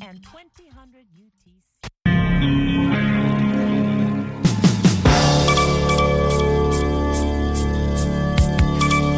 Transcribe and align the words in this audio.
and 0.00 0.20
2000 0.22 1.06
UTC. 1.16 2.84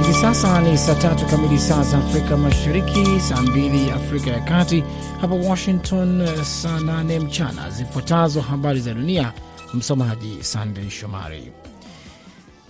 Hivi 0.02 0.14
sasa 0.20 0.60
ni 0.60 0.78
saa 0.78 0.94
tatu 0.94 1.26
kamili 1.26 1.58
saa 1.58 1.82
za 1.82 1.98
Afrika 1.98 2.36
Mashariki, 2.36 3.20
saa 3.20 3.42
mbili 3.42 3.90
Afrika 3.90 4.30
ya 4.30 4.40
Kati, 4.40 4.84
hapa 5.20 5.34
Washington 5.34 6.26
saa 6.44 6.80
nane 6.80 7.18
mchana. 7.20 7.70
Zifuatazo 7.70 8.40
habari 8.40 8.80
za 8.80 8.94
dunia, 8.94 9.32
msomaji 9.74 10.38
Sandey 10.40 10.90
Shomari. 10.90 11.52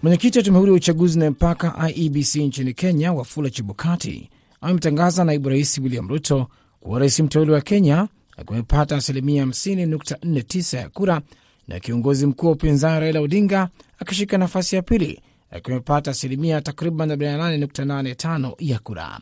Mwenyekiti 0.02 0.38
wa 0.38 0.44
tume 0.44 0.58
huru 0.58 0.72
ya 0.72 0.76
uchaguzi 0.76 1.18
na 1.18 1.30
mpaka 1.30 1.90
IEBC 1.90 2.36
nchini 2.36 2.74
Kenya, 2.74 3.12
Wafula 3.12 3.50
Chebukati, 3.50 4.30
amemtangaza 4.60 5.24
naibu 5.24 5.48
rais 5.48 5.78
William 5.78 6.08
Ruto 6.08 6.46
kuwa 6.86 6.98
rais 6.98 7.20
mteuli 7.20 7.50
wa 7.50 7.60
Kenya 7.60 8.08
akiwa 8.36 8.56
amepata 8.58 8.96
asilimia 8.96 9.44
50.49 9.44 10.76
ya 10.76 10.88
kura 10.88 11.20
na 11.68 11.80
kiongozi 11.80 12.26
mkuu 12.26 12.46
wa 12.46 12.52
upinzani 12.52 13.00
Raila 13.00 13.20
Odinga 13.20 13.68
akishika 13.98 14.38
nafasi 14.38 14.76
ya 14.76 14.82
pili 14.82 15.20
akiwa 15.50 15.76
amepata 15.76 16.10
asilimia 16.10 16.60
takriban 16.60 17.10
48.85 17.10 18.52
ya 18.58 18.78
kura. 18.78 19.20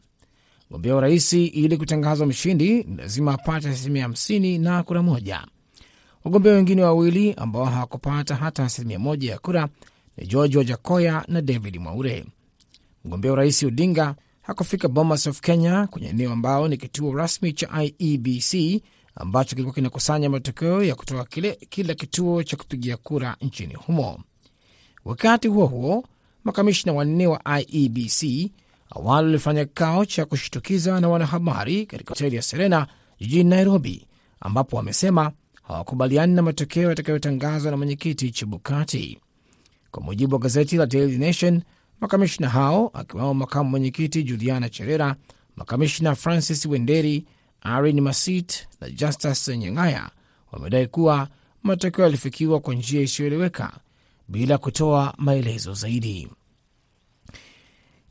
Mgombea 0.71 0.95
wa 0.95 1.01
rais 1.01 1.33
ili 1.33 1.77
kutangazwa 1.77 2.27
mshindi 2.27 2.83
ni 2.85 2.97
lazima 2.97 3.35
apate 3.35 3.69
asilimia 3.69 4.07
50 4.09 4.61
na 4.61 4.83
kura 4.83 5.03
moja. 5.03 5.47
Wagombea 6.25 6.53
wengine 6.53 6.83
wawili 6.83 7.35
ambao 7.35 7.65
hawakupata 7.65 8.35
hata 8.35 8.65
asilimia 8.65 8.99
moja 8.99 9.31
ya 9.31 9.39
kura 9.39 9.69
ni 10.17 10.27
George 10.27 10.59
Wajakoya 10.59 11.25
na 11.29 11.43
David 11.43 11.77
Mwaure. 11.77 12.25
Mgombea 13.05 13.31
wa 13.31 13.37
rais 13.37 13.63
Odinga 13.63 14.15
hakufika 14.47 14.89
Bomas 14.89 15.27
of 15.27 15.41
Kenya, 15.41 15.87
kwenye 15.87 16.09
eneo 16.09 16.33
ambao 16.33 16.69
ni 16.69 16.77
kituo 16.77 17.13
rasmi 17.15 17.53
cha 17.53 17.69
IEBC 17.83 18.83
ambacho 19.15 19.51
kilikuwa 19.51 19.75
kinakusanya 19.75 20.31
matokeo 20.31 20.83
ya 20.85 20.95
kutoka 20.95 21.25
kile, 21.25 21.59
kila 21.71 21.95
kituo 21.95 22.43
cha 22.43 22.57
kupigia 22.57 22.97
kura 22.97 23.37
nchini 23.41 23.75
humo. 23.75 24.21
Wakati 25.05 25.49
huo 25.49 25.67
huo, 25.67 26.05
makamishna 26.45 26.93
wanne 26.93 27.27
wa 27.27 27.61
IEBC 27.61 28.51
awali 28.91 29.27
walifanya 29.27 29.65
kikao 29.65 30.05
cha 30.05 30.25
kushtukiza 30.25 31.01
na 31.01 31.09
wanahabari 31.09 31.87
katika 31.87 32.09
hoteli 32.11 32.37
ya 32.37 32.43
Serena 32.43 32.87
jijini 33.21 33.51
Nairobi, 33.51 34.07
ambapo 34.41 34.77
wamesema 34.77 35.33
hawakubaliani 35.63 36.35
na 36.35 36.43
matokeo 36.43 36.89
yatakayotangazwa 36.89 37.71
na 37.71 37.77
mwenyekiti 37.77 38.31
Chebukati. 38.31 39.19
Kwa 39.91 40.03
mujibu 40.03 40.35
wa 40.35 40.41
gazeti 40.41 40.77
la 40.77 40.87
Daily 40.87 41.19
Nation, 41.19 41.63
makamishna 42.05 42.49
hao 42.49 42.91
akiwemo 42.95 43.35
makamu 43.35 43.71
mwenyekiti 43.71 44.23
Juliana 44.23 44.69
Cherera, 44.69 45.17
makamishna 45.57 46.15
Francis 46.15 46.67
Wenderi, 46.67 47.25
Arin 47.61 48.01
Masit 48.01 48.69
na 48.81 48.91
Justus 48.91 49.49
Nyang'aya 49.49 50.11
wamedai 50.53 50.87
kuwa 50.87 51.29
matokeo 51.63 52.05
yalifikiwa 52.05 52.61
kwa 52.61 52.75
njia 52.75 53.01
isiyoeleweka 53.01 53.73
bila 54.29 54.59
kutoa 54.59 55.15
maelezo 55.19 55.75
zaidi. 55.75 56.29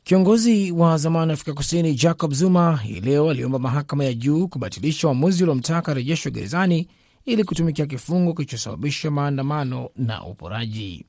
Kiongozi 0.04 0.72
wa 0.72 0.98
zamani 0.98 1.28
wa 1.28 1.34
Afrika 1.34 1.54
Kusini 1.54 1.94
Jacob 1.94 2.32
Zuma 2.32 2.76
hii 2.76 3.00
leo 3.00 3.30
aliomba 3.30 3.58
mahakama 3.58 4.04
ya 4.04 4.14
juu 4.14 4.48
kubatilisha 4.48 5.08
uamuzi 5.08 5.42
uliomtaka 5.42 5.92
arejeshwa 5.92 6.30
gerezani 6.30 6.88
ili 7.24 7.44
kutumikia 7.44 7.86
kifungo 7.86 8.34
kilichosababisha 8.34 9.10
maandamano 9.10 9.88
na 9.96 10.24
uporaji. 10.24 11.06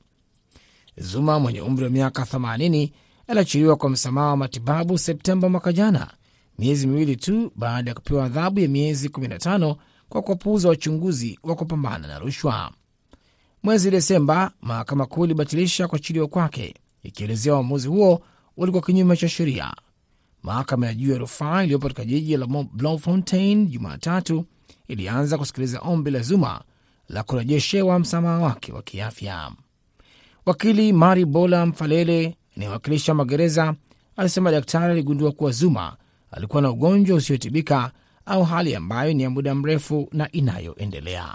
Zuma 0.98 1.38
mwenye 1.40 1.60
umri 1.60 1.84
wa 1.84 1.90
miaka 1.90 2.22
80 2.22 2.90
aliachiliwa 3.26 3.76
kwa 3.76 3.90
msamaha 3.90 4.26
wa 4.26 4.36
matibabu 4.36 4.98
Septemba 4.98 5.48
mwaka 5.48 5.72
jana, 5.72 6.10
miezi 6.58 6.86
miwili 6.86 7.16
tu 7.16 7.52
baada 7.56 7.90
ya 7.90 7.94
kupewa 7.94 8.24
adhabu 8.24 8.60
ya 8.60 8.68
miezi 8.68 9.08
15 9.08 9.76
kwa 10.08 10.22
kuwapuuza 10.22 10.68
wachunguzi 10.68 11.38
wa 11.42 11.54
kupambana 11.54 12.08
na 12.08 12.18
rushwa. 12.18 12.72
Mwezi 13.62 13.90
Desemba, 13.90 14.50
mahakama 14.62 15.06
kuu 15.06 15.24
ilibatilisha 15.24 15.88
kuachiliwa 15.88 16.28
kwake, 16.28 16.74
ikielezea 17.02 17.54
uamuzi 17.54 17.88
huo 17.88 18.22
ulikuwa 18.56 18.82
kinyume 18.82 19.16
cha 19.16 19.28
sheria. 19.28 19.72
Mahakama 20.42 20.86
ya 20.86 20.94
juu 20.94 21.12
ya 21.12 21.18
rufaa 21.18 21.62
iliyopo 21.62 21.82
katika 21.82 22.04
jiji 22.04 22.36
la 22.36 22.46
Bloemfontein 22.46 23.66
Jumatatu 23.66 24.44
ilianza 24.88 25.38
kusikiliza 25.38 25.80
ombi 25.80 26.10
la 26.10 26.20
Zuma 26.22 26.60
la 27.08 27.22
kurejeshewa 27.22 27.98
msamaha 27.98 28.38
wake 28.38 28.72
wa 28.72 28.82
kiafya. 28.82 29.50
Wakili 30.46 30.92
Mari 30.92 31.24
Bola 31.24 31.66
Mfalele 31.66 32.36
anayewakilisha 32.56 33.14
magereza 33.14 33.74
alisema 34.16 34.50
daktari 34.50 34.92
aligundua 34.92 35.32
kuwa 35.32 35.50
Zuma 35.50 35.96
alikuwa 36.30 36.62
na 36.62 36.70
ugonjwa 36.70 37.16
usiotibika 37.16 37.92
au 38.26 38.44
hali 38.44 38.74
ambayo 38.74 39.12
ni 39.12 39.22
ya 39.22 39.30
muda 39.30 39.54
mrefu 39.54 40.08
na 40.12 40.32
inayoendelea. 40.32 41.34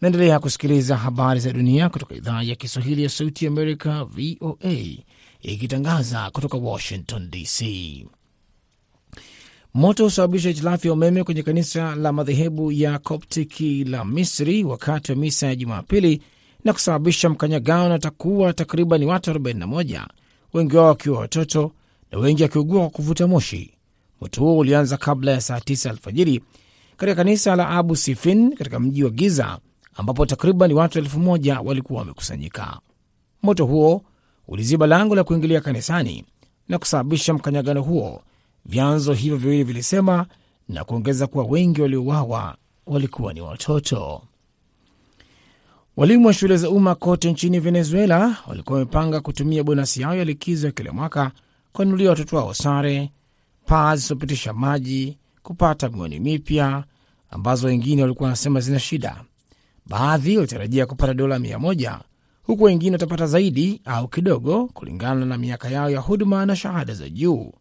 Naendelea 0.00 0.38
kusikiliza 0.40 0.96
habari 0.96 1.40
za 1.40 1.52
dunia 1.52 1.88
kutoka 1.88 2.14
idhaa 2.14 2.42
ya 2.42 2.54
Kiswahili 2.54 3.02
ya 3.02 3.08
Sauti 3.08 3.44
ya 3.44 3.50
Amerika, 3.50 4.04
VOA, 4.04 4.86
ikitangaza 5.42 6.30
kutoka 6.30 6.56
Washington 6.56 7.30
DC. 7.30 7.62
Moto 9.74 10.06
usababisha 10.06 10.48
hitilafu 10.48 10.86
ya 10.86 10.92
umeme 10.92 11.24
kwenye 11.24 11.42
kanisa 11.42 11.94
la 11.96 12.12
madhehebu 12.12 12.72
ya 12.72 12.98
Koptiki 12.98 13.84
la 13.84 14.04
Misri 14.04 14.64
wakati 14.64 15.12
wa 15.12 15.18
misa 15.18 15.46
ya 15.46 15.56
Jumapili 15.56 16.22
na 16.64 16.72
kusababisha 16.72 17.28
mkanyagano 17.30 17.88
na 17.88 17.98
takuwa 17.98 18.52
takriban 18.52 19.04
watu 19.04 19.30
41, 19.30 20.06
wengi 20.54 20.76
wao 20.76 20.86
wakiwa 20.86 21.20
watoto 21.20 21.72
na 22.12 22.18
wengi 22.18 22.42
wakiugua 22.42 22.80
kwa 22.80 22.90
kuvuta 22.90 23.26
moshi. 23.26 23.70
Moto 24.20 24.40
huo 24.40 24.58
ulianza 24.58 24.96
kabla 24.96 25.30
ya 25.32 25.40
saa 25.40 25.58
9 25.58 25.90
alfajiri 25.90 26.42
katika 26.96 27.14
kanisa 27.16 27.56
la 27.56 27.68
Abu 27.68 27.96
Sifin 27.96 28.54
katika 28.56 28.80
mji 28.80 29.04
wa 29.04 29.10
Giza 29.10 29.58
ambapo 29.94 30.26
takriban 30.26 30.72
watu 30.72 30.98
elfu 30.98 31.20
moja 31.20 31.60
walikuwa 31.60 31.98
wamekusanyika. 32.00 32.80
Moto 33.42 33.66
huo 33.66 34.02
uliziba 34.48 34.86
lango 34.86 35.14
la 35.14 35.24
kuingilia 35.24 35.60
kanisani 35.60 36.24
na 36.68 36.78
kusababisha 36.78 37.34
mkanyagano 37.34 37.82
huo, 37.82 38.22
vyanzo 38.66 39.12
hivyo 39.12 39.36
viwili 39.38 39.64
vilisema, 39.64 40.26
na 40.68 40.84
kuongeza 40.84 41.26
kuwa 41.26 41.44
wengi 41.44 41.82
waliouawa 41.82 42.56
walikuwa 42.86 43.32
ni 43.32 43.40
watoto. 43.40 44.22
Walimu 45.96 46.26
wa 46.26 46.32
shule 46.32 46.56
za 46.56 46.70
umma 46.70 46.94
kote 46.94 47.32
nchini 47.32 47.60
Venezuela 47.60 48.36
walikuwa 48.46 48.78
wamepanga 48.78 49.20
kutumia 49.20 49.64
bonasi 49.64 50.02
yao 50.02 50.14
ya 50.16 50.24
likizo 50.24 50.66
ya 50.66 50.72
kila 50.72 50.92
mwaka 50.92 51.32
kuwanunulia 51.72 52.10
watoto 52.10 52.36
wao 52.36 52.54
sare, 52.54 53.10
paa 53.66 53.96
zisizopitisha 53.96 54.52
maji, 54.52 55.18
kupata 55.42 55.88
miwani 55.88 56.20
mipya 56.20 56.84
ambazo 57.30 57.66
wengine 57.66 58.02
walikuwa 58.02 58.26
wanasema 58.26 58.60
zina 58.60 58.78
shida. 58.78 59.24
Baadhi 59.86 60.36
walitarajia 60.36 60.86
kupata 60.86 61.14
dola 61.14 61.38
mia 61.38 61.58
moja 61.58 61.98
huku 62.42 62.64
wengine 62.64 62.92
watapata 62.92 63.26
zaidi 63.26 63.80
au 63.84 64.08
kidogo 64.08 64.66
kulingana 64.66 65.26
na 65.26 65.38
miaka 65.38 65.68
yao 65.70 65.90
ya 65.90 66.00
huduma 66.00 66.46
na 66.46 66.56
shahada 66.56 66.94
za 66.94 67.08
juu, 67.08 67.52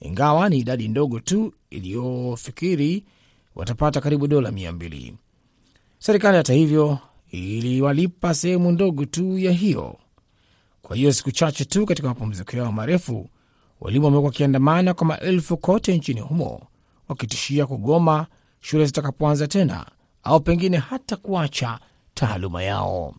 ingawa 0.00 0.48
ni 0.48 0.58
idadi 0.58 0.88
ndogo 0.88 1.20
tu 1.20 1.52
iliyofikiri 1.70 3.04
watapata 3.54 4.00
karibu 4.00 4.26
dola 4.26 4.50
mia 4.52 4.72
mbili. 4.72 5.14
Serikali 5.98 6.36
hata 6.36 6.52
hivyo 6.54 6.98
iliwalipa 7.30 8.34
sehemu 8.34 8.72
ndogo 8.72 9.04
tu 9.04 9.38
ya 9.38 9.52
hiyo. 9.52 9.96
Kwa 10.82 10.96
hiyo 10.96 11.12
siku 11.12 11.30
chache 11.30 11.64
tu 11.64 11.86
katika 11.86 12.08
mapumziko 12.08 12.56
yao 12.56 12.72
marefu, 12.72 13.28
walimu 13.80 14.04
wamekuwa 14.04 14.26
wakiandamana 14.28 14.94
kwa 14.94 15.06
maelfu 15.06 15.56
kote 15.56 15.96
nchini 15.96 16.20
humo 16.20 16.62
wakitishia 17.08 17.66
kugoma 17.66 18.26
shule 18.60 18.86
zitakapoanza 18.86 19.46
tena 19.46 19.86
au 20.22 20.40
pengine 20.40 20.76
hata 20.76 21.16
kuacha 21.16 21.78
taaluma 22.14 22.62
yao. 22.62 23.14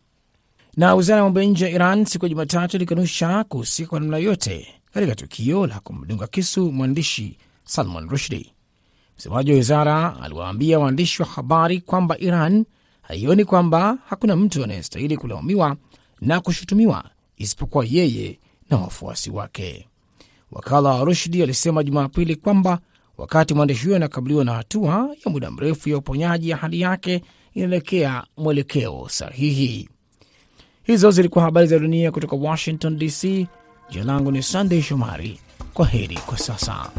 Na 0.77 0.95
wizara 0.95 1.17
ya 1.17 1.23
mambo 1.23 1.39
ya 1.41 1.45
nje 1.45 1.65
ya 1.65 1.71
Iran 1.71 2.05
siku 2.05 2.25
ya 2.25 2.29
Jumatatu 2.29 2.77
ilikanusha 2.77 3.43
kuhusika 3.43 3.89
kwa 3.89 3.99
namna 3.99 4.17
yote 4.17 4.67
katika 4.93 5.15
tukio 5.15 5.67
la 5.67 5.79
kumdunga 5.79 6.27
kisu 6.27 6.71
mwandishi 6.71 7.37
Salman 7.63 8.09
Rushdie. 8.09 8.53
Msemaji 9.17 9.51
wa 9.51 9.57
wizara 9.57 10.21
aliwaambia 10.21 10.79
waandishi 10.79 11.21
wa 11.21 11.27
habari 11.27 11.81
kwamba 11.81 12.17
Iran 12.19 12.65
haioni 13.09 13.45
kwamba 13.45 13.97
hakuna 14.05 14.35
mtu 14.35 14.63
anayestahili 14.63 15.17
kulaumiwa 15.17 15.75
na 16.21 16.39
kushutumiwa 16.41 17.03
isipokuwa 17.37 17.85
yeye 17.89 18.39
na 18.69 18.77
wafuasi 18.77 19.29
wake. 19.31 19.87
Wakala 20.51 20.89
wa 20.89 21.03
Rushdi 21.03 21.43
alisema 21.43 21.83
Jumapili 21.83 22.35
kwamba 22.35 22.79
wakati 23.17 23.53
mwandishi 23.53 23.83
huyo 23.83 23.95
anakabiliwa 23.95 24.45
na 24.45 24.53
hatua 24.53 25.15
ya 25.25 25.31
muda 25.31 25.51
mrefu 25.51 25.89
ya 25.89 25.97
uponyaji, 25.97 26.49
ya 26.49 26.57
hali 26.57 26.81
yake 26.81 27.21
inaelekea 27.53 28.23
mwelekeo 28.37 29.07
sahihi. 29.09 29.89
Hizo 30.83 31.11
zilikuwa 31.11 31.43
habari 31.45 31.67
za 31.67 31.79
dunia 31.79 32.11
kutoka 32.11 32.35
Washington 32.35 32.97
DC. 32.97 33.47
Jina 33.89 34.03
langu 34.05 34.31
ni 34.31 34.43
Sandey 34.43 34.81
Shomari. 34.81 35.39
Kwa 35.73 35.85
heri 35.87 36.15
kwa 36.25 36.37
sasa. 36.37 36.91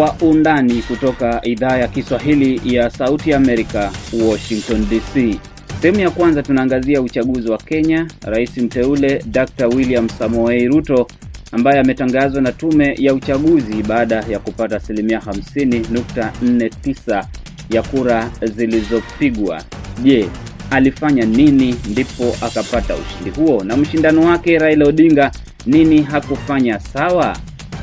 Kwa 0.00 0.16
undani 0.20 0.82
kutoka 0.82 1.40
idhaa 1.44 1.76
ya 1.76 1.88
Kiswahili 1.88 2.74
ya 2.76 2.90
Sauti 2.90 3.32
Amerika, 3.34 3.92
Washington 4.28 4.86
DC. 4.90 5.40
Sehemu 5.82 6.00
ya 6.00 6.10
kwanza 6.10 6.42
tunaangazia 6.42 7.00
uchaguzi 7.02 7.50
wa 7.50 7.58
Kenya, 7.58 8.06
rais 8.22 8.56
mteule 8.58 9.24
Dr. 9.26 9.66
William 9.66 10.08
Samoei 10.08 10.68
Ruto 10.68 11.06
ambaye 11.52 11.80
ametangazwa 11.80 12.42
na 12.42 12.52
tume 12.52 12.94
ya 12.98 13.14
uchaguzi 13.14 13.82
baada 13.82 14.24
ya 14.28 14.38
kupata 14.38 14.76
asilimia 14.76 15.18
50.49 15.18 17.24
ya 17.70 17.82
kura 17.82 18.30
zilizopigwa. 18.56 19.62
Je, 20.02 20.28
alifanya 20.70 21.24
nini 21.26 21.74
ndipo 21.90 22.36
akapata 22.40 22.94
ushindi 22.96 23.30
huo? 23.30 23.64
Na 23.64 23.76
mshindano 23.76 24.20
wake 24.26 24.58
Raila 24.58 24.86
Odinga 24.88 25.30
nini 25.66 26.02
hakufanya 26.02 26.78
sawa? 26.80 27.36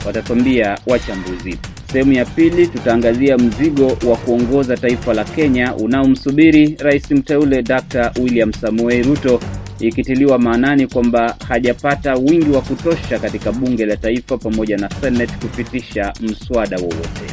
Watatuambia 0.05 0.77
wachambuzi. 0.87 1.57
Sehemu 1.97 2.13
ya 2.13 2.25
pili 2.25 2.67
tutaangazia 2.67 3.37
mzigo 3.37 3.87
wa 3.87 4.17
kuongoza 4.17 4.77
taifa 4.77 5.13
la 5.13 5.23
Kenya 5.23 5.75
unaomsubiri 5.75 6.75
rais 6.79 7.11
mteule 7.11 7.63
Dr. 7.63 8.11
William 8.19 8.53
Samoei 8.53 9.03
Ruto, 9.03 9.39
ikitiliwa 9.79 10.39
maanani 10.39 10.87
kwamba 10.87 11.35
hajapata 11.47 12.13
wingi 12.15 12.49
wa 12.49 12.61
kutosha 12.61 13.19
katika 13.19 13.51
bunge 13.51 13.85
la 13.85 13.97
taifa 13.97 14.37
pamoja 14.37 14.77
na 14.77 14.89
Senate 14.89 15.33
kupitisha 15.41 16.13
mswada 16.21 16.77
wowote. 16.77 17.25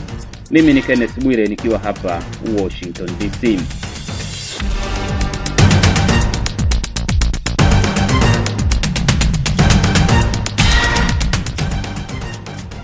Mimi 0.50 0.72
ni 0.74 0.82
Kenneth 0.82 1.20
Bwire 1.24 1.46
nikiwa 1.46 1.78
hapa 1.78 2.22
Washington 2.62 3.08
DC. 3.18 3.60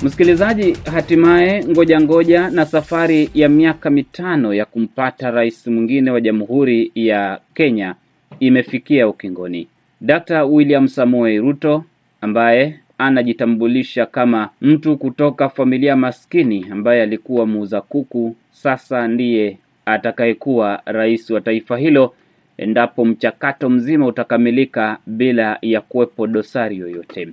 Msikilizaji, 0.02 0.76
hatimaye 0.93 1.64
ngoja 1.64 2.00
ngoja 2.00 2.50
na 2.50 2.67
safari 2.67 3.31
ya 3.35 3.49
miaka 3.49 3.91
mitano 3.91 4.55
ya 4.55 4.64
kumpata 4.64 5.31
rais 5.31 5.67
mwingine 5.67 6.11
wa 6.11 6.20
Jamhuri 6.20 6.93
ya 6.94 7.41
Kenya 7.55 7.94
imefikia 8.41 9.08
ukingoni. 9.08 9.69
Dr. 10.00 10.43
William 10.44 10.88
Samoei 10.88 11.38
Ruto 11.38 11.85
ambaye 12.20 12.81
anajitambulisha 12.99 14.06
kama 14.06 14.49
mtu 14.61 14.97
kutoka 14.97 15.49
familia 15.49 15.97
maskini 15.97 16.67
ambaye 16.70 17.02
alikuwa 17.02 17.47
muuza 17.47 17.81
kuku, 17.81 18.37
sasa 18.52 19.08
ndiye 19.08 19.58
atakayekuwa 19.87 20.82
rais 20.87 21.31
wa 21.31 21.41
taifa 21.41 21.76
hilo 21.79 22.14
endapo 22.58 23.05
mchakato 23.05 23.70
mzima 23.70 24.06
utakamilika 24.06 24.99
bila 25.06 25.58
ya 25.62 25.81
kuwepo 25.81 26.26
dosari 26.26 26.79
yoyote. 26.79 27.29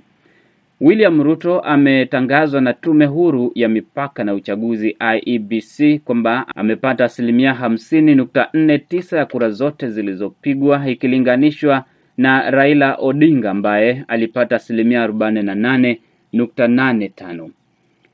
William 0.80 1.22
Ruto 1.22 1.60
ametangazwa 1.60 2.60
na 2.60 2.72
tume 2.72 3.06
huru 3.06 3.52
ya 3.54 3.68
mipaka 3.68 4.24
na 4.24 4.34
uchaguzi 4.34 4.96
IEBC 5.16 6.00
kwamba 6.04 6.46
amepata 6.56 7.04
asilimia 7.04 7.54
hamsini 7.54 8.14
nukta 8.14 8.48
nne 8.54 8.78
tisa 8.78 9.18
ya 9.18 9.26
kura 9.26 9.50
zote 9.50 9.90
zilizopigwa 9.90 10.88
ikilinganishwa 10.90 11.84
na 12.16 12.50
Raila 12.50 12.94
Odinga 12.94 13.50
ambaye 13.50 14.04
alipata 14.08 14.56
asilimia 14.56 15.02
arobaini 15.02 15.42
na 15.42 15.54
nane 15.54 16.00
nukta 16.32 16.68
nane 16.68 17.08
tano. 17.08 17.50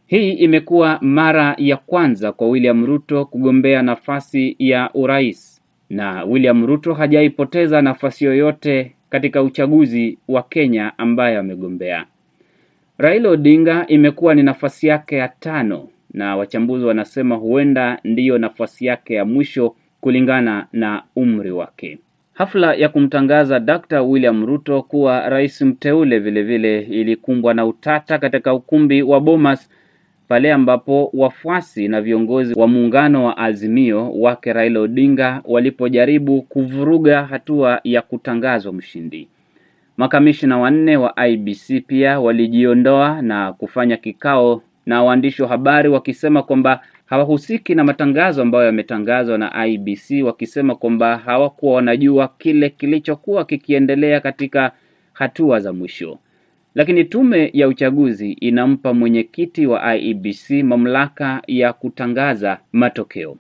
Hii 0.07 0.31
imekuwa 0.33 0.99
mara 1.01 1.55
ya 1.59 1.77
kwanza 1.77 2.33
kwa 2.33 2.49
William 2.49 2.87
Ruto 2.87 3.25
kugombea 3.25 3.83
nafasi 3.83 4.57
ya 4.59 4.91
urais 4.95 5.63
na 5.91 6.25
William 6.25 6.67
Ruto 6.67 6.95
hajaipoteza 6.95 7.83
nafasi 7.83 8.25
yoyote 8.25 8.93
katika 9.11 9.43
uchaguzi 9.43 10.19
wa 10.29 10.43
Kenya 10.43 10.99
ambaye 10.99 11.37
amegombea. 11.39 12.07
Raila 12.99 13.29
Odinga 13.31 13.87
imekuwa 13.87 14.35
ni 14.35 14.43
nafasi 14.43 14.87
yake 14.87 15.17
ya 15.17 15.29
tano 15.29 15.89
na 16.13 16.37
wachambuzi 16.37 16.85
wanasema 16.85 17.35
huenda 17.37 17.99
ndiyo 18.05 18.39
nafasi 18.39 18.87
yake 18.87 19.15
ya 19.15 19.25
mwisho 19.25 19.75
kulingana 20.01 20.67
na 20.73 21.03
umri 21.17 21.51
wake. 21.51 21.99
Hafla 22.35 22.75
ya 22.75 22.89
kumtangaza 22.89 23.61
Dr. 23.61 24.01
William 24.01 24.47
Ruto 24.47 24.83
kuwa 24.83 25.29
rais 25.29 25.63
mteule 25.63 26.19
vilevile 26.19 26.81
ilikumbwa 26.81 27.55
na 27.55 27.67
utata 27.67 28.19
katika 28.19 28.55
ukumbi 28.55 29.03
wa 29.03 29.21
Bomas 29.21 29.71
pale 30.29 30.53
ambapo 30.53 31.11
wafuasi 31.15 31.89
na 31.89 32.01
viongozi 32.01 32.55
wa 32.61 32.69
muungano 32.69 33.25
wa 33.25 33.37
Azimio 33.39 34.13
wake 34.13 34.53
Raila 34.53 34.81
Odinga 34.81 35.43
walipojaribu 35.45 36.43
kuvuruga 36.43 37.25
hatua 37.25 37.81
ya 37.85 38.03
kutangazwa 38.03 38.73
mshindi. 38.73 39.29
Makamishna 39.97 40.59
wanne 40.59 40.97
wa 40.97 41.27
IBC 41.29 41.81
pia 41.87 42.21
walijiondoa 42.21 43.23
na 43.23 43.53
kufanya 43.53 43.97
kikao 43.97 44.63
na 44.87 45.03
waandishi 45.03 45.43
wa 45.43 45.49
habari 45.49 45.89
wakisema 45.89 46.43
kwamba 46.43 46.81
hawahusiki 47.07 47.75
na 47.75 47.85
matangazo 47.85 48.43
ambayo 48.43 48.65
yametangazwa 48.67 49.39
na 49.39 49.67
IBC, 49.67 50.23
wakisema 50.25 50.75
kwamba 50.75 51.17
hawakuwa 51.19 51.75
wanajua 51.75 52.29
kile 52.39 52.71
kilichokuwa 52.71 53.45
kikiendelea 53.45 54.21
katika 54.21 54.73
hatua 55.13 55.61
za 55.61 55.73
mwisho. 55.73 56.19
Lakini 56.75 57.05
tume 57.05 57.51
ya 57.53 57.69
uchaguzi 57.69 58.33
inampa 58.33 58.95
mwenyekiti 58.95 59.67
wa 59.67 59.97
IEBC 59.97 60.51
mamlaka 60.51 61.43
ya 61.47 61.73
kutangaza 61.73 62.59
matokeo. 62.73 63.37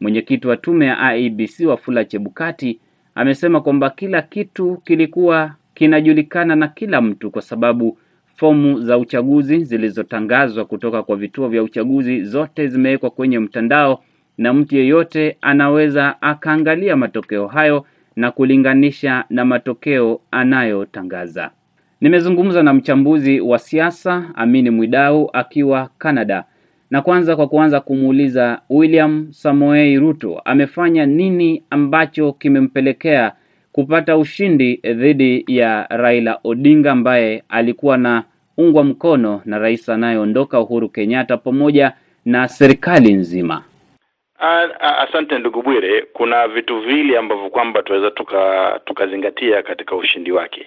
Mwenyekiti 0.00 0.46
wa 0.46 0.56
tume 0.56 0.86
ya 0.86 1.16
IEBC 1.16 1.60
Wafula 1.66 2.04
Chebukati 2.04 2.80
amesema 3.14 3.60
kwamba 3.60 3.90
kila 3.90 4.22
kitu 4.22 4.76
kilikuwa 4.84 5.54
kinajulikana 5.74 6.56
na 6.56 6.68
kila 6.68 7.00
mtu 7.00 7.30
kwa 7.30 7.42
sababu 7.42 7.98
fomu 8.36 8.80
za 8.80 8.98
uchaguzi 8.98 9.64
zilizotangazwa 9.64 10.64
kutoka 10.64 11.02
kwa 11.02 11.16
vituo 11.16 11.48
vya 11.48 11.62
uchaguzi 11.62 12.24
zote 12.24 12.68
zimewekwa 12.68 13.10
kwenye 13.10 13.38
mtandao 13.38 14.02
na 14.38 14.52
mtu 14.52 14.76
yeyote 14.76 15.36
anaweza 15.40 16.22
akaangalia 16.22 16.96
matokeo 16.96 17.46
hayo 17.46 17.86
na 18.16 18.30
kulinganisha 18.30 19.24
na 19.30 19.44
matokeo 19.44 20.20
anayotangaza. 20.30 21.50
Nimezungumza 22.00 22.62
na 22.62 22.74
mchambuzi 22.74 23.40
wa 23.40 23.58
siasa 23.58 24.24
Amini 24.34 24.70
Mwidau 24.70 25.30
akiwa 25.32 25.90
Canada, 25.98 26.44
na 26.90 27.02
kwanza 27.02 27.36
kwa 27.36 27.48
kuanza 27.48 27.80
kumuuliza 27.80 28.60
William 28.70 29.26
Samoei 29.30 29.98
Ruto 29.98 30.38
amefanya 30.44 31.06
nini 31.06 31.62
ambacho 31.70 32.32
kimempelekea 32.32 33.32
kupata 33.72 34.16
ushindi 34.16 34.76
dhidi 34.76 35.44
ya 35.48 35.86
Raila 35.90 36.40
Odinga 36.44 36.92
ambaye 36.92 37.42
alikuwa 37.48 37.96
na 37.96 38.24
ungwa 38.58 38.84
mkono 38.84 39.42
na 39.44 39.58
rais 39.58 39.88
anayeondoka 39.88 40.60
Uhuru 40.60 40.88
Kenyatta 40.88 41.36
pamoja 41.36 41.92
na 42.24 42.48
serikali 42.48 43.12
nzima. 43.12 43.64
Asante 44.98 45.38
ndugu 45.38 45.62
Bwire, 45.62 46.02
kuna 46.12 46.48
vitu 46.48 46.80
viwili 46.80 47.16
ambavyo 47.16 47.50
kwamba 47.50 47.82
tunaweza 47.82 48.10
tuka 48.10 48.80
tukazingatia 48.84 49.62
katika 49.62 49.96
ushindi 49.96 50.32
wake. 50.32 50.66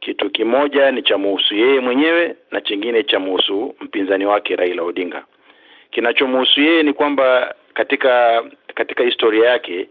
Kitu 0.00 0.30
kimoja 0.30 0.90
ni 0.90 1.02
cha 1.02 1.18
muhusu 1.18 1.54
yeye 1.54 1.80
mwenyewe 1.80 2.36
na 2.50 2.60
chingine 2.60 3.02
cha 3.02 3.18
muhusu 3.18 3.74
mpinzani 3.80 4.26
wake 4.26 4.56
Raila 4.56 4.82
Odinga. 4.82 5.24
Kinachomuhusu 5.90 6.60
yeye 6.60 6.82
ni 6.82 6.92
kwamba 6.92 7.54
katika 7.74 8.42
katika 8.74 9.02
historia 9.04 9.50
yake 9.50 9.88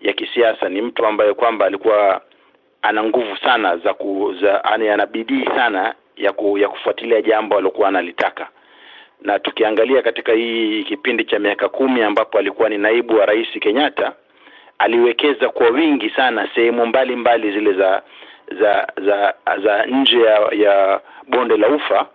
ya 0.00 0.12
kisiasa 0.12 0.68
ni 0.68 0.82
mtu 0.82 1.06
ambaye 1.06 1.34
kwamba 1.34 1.66
alikuwa 1.66 2.20
ana 2.82 3.04
nguvu 3.04 3.36
sana 3.36 3.76
za 3.76 3.94
ku, 3.94 4.34
za 4.40 4.64
ana 4.64 5.06
bidii 5.06 5.44
sana 5.44 5.94
ya 6.16 6.32
ku, 6.32 6.58
ya 6.58 6.68
kufuatilia 6.68 7.22
jambo 7.22 7.58
alokuwa 7.58 7.88
analitaka. 7.88 8.48
Na 9.22 9.38
tukiangalia 9.38 10.02
katika 10.02 10.32
hii 10.32 10.84
kipindi 10.84 11.24
cha 11.24 11.38
miaka 11.38 11.68
kumi 11.68 12.02
ambapo 12.02 12.38
alikuwa 12.38 12.68
ni 12.68 12.78
naibu 12.78 13.16
wa 13.16 13.26
rais 13.26 13.48
Kenyatta 13.60 14.12
aliwekeza 14.78 15.48
kwa 15.48 15.68
wingi 15.68 16.10
sana 16.10 16.48
sehemu 16.54 16.86
mbalimbali 16.86 17.52
zile 17.52 17.72
za 17.72 18.02
za 18.60 18.86
za 19.06 19.34
za 19.64 19.86
nje 19.86 20.20
ya, 20.20 20.48
ya 20.52 21.00
bonde 21.28 21.56
la 21.56 21.68
ufa 21.68 22.06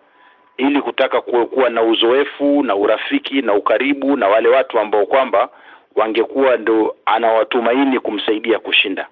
ili 0.57 0.81
kutaka 0.81 1.21
kuwa 1.21 1.69
na 1.69 1.83
uzoefu 1.83 2.63
na 2.63 2.75
urafiki 2.75 3.41
na 3.41 3.53
ukaribu 3.53 4.17
na 4.17 4.27
wale 4.27 4.49
watu 4.49 4.79
ambao 4.79 5.05
kwamba 5.05 5.49
wangekuwa 5.95 6.57
ndo 6.57 6.95
anawatumaini 7.05 7.99
kumsaidia 7.99 8.59
kushinda. 8.59 9.07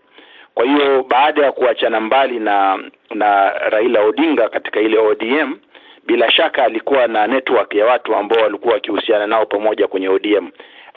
Kwa 0.53 0.65
hiyo 0.65 1.03
baada 1.09 1.45
ya 1.45 1.51
kuachana 1.51 2.00
mbali 2.01 2.39
na 2.39 2.79
na 3.15 3.50
Raila 3.50 4.01
Odinga 4.01 4.50
katika 4.50 4.79
ile 4.79 4.98
ODM, 5.00 5.57
bila 6.05 6.31
shaka 6.31 6.63
alikuwa 6.63 7.07
na 7.07 7.27
network 7.27 7.75
ya 7.75 7.86
watu 7.86 8.15
ambao 8.15 8.43
walikuwa 8.43 8.74
wakihusiana 8.74 9.27
nao 9.27 9.45
pamoja 9.45 9.88
kwenye 9.88 10.09
ODM. 10.09 10.48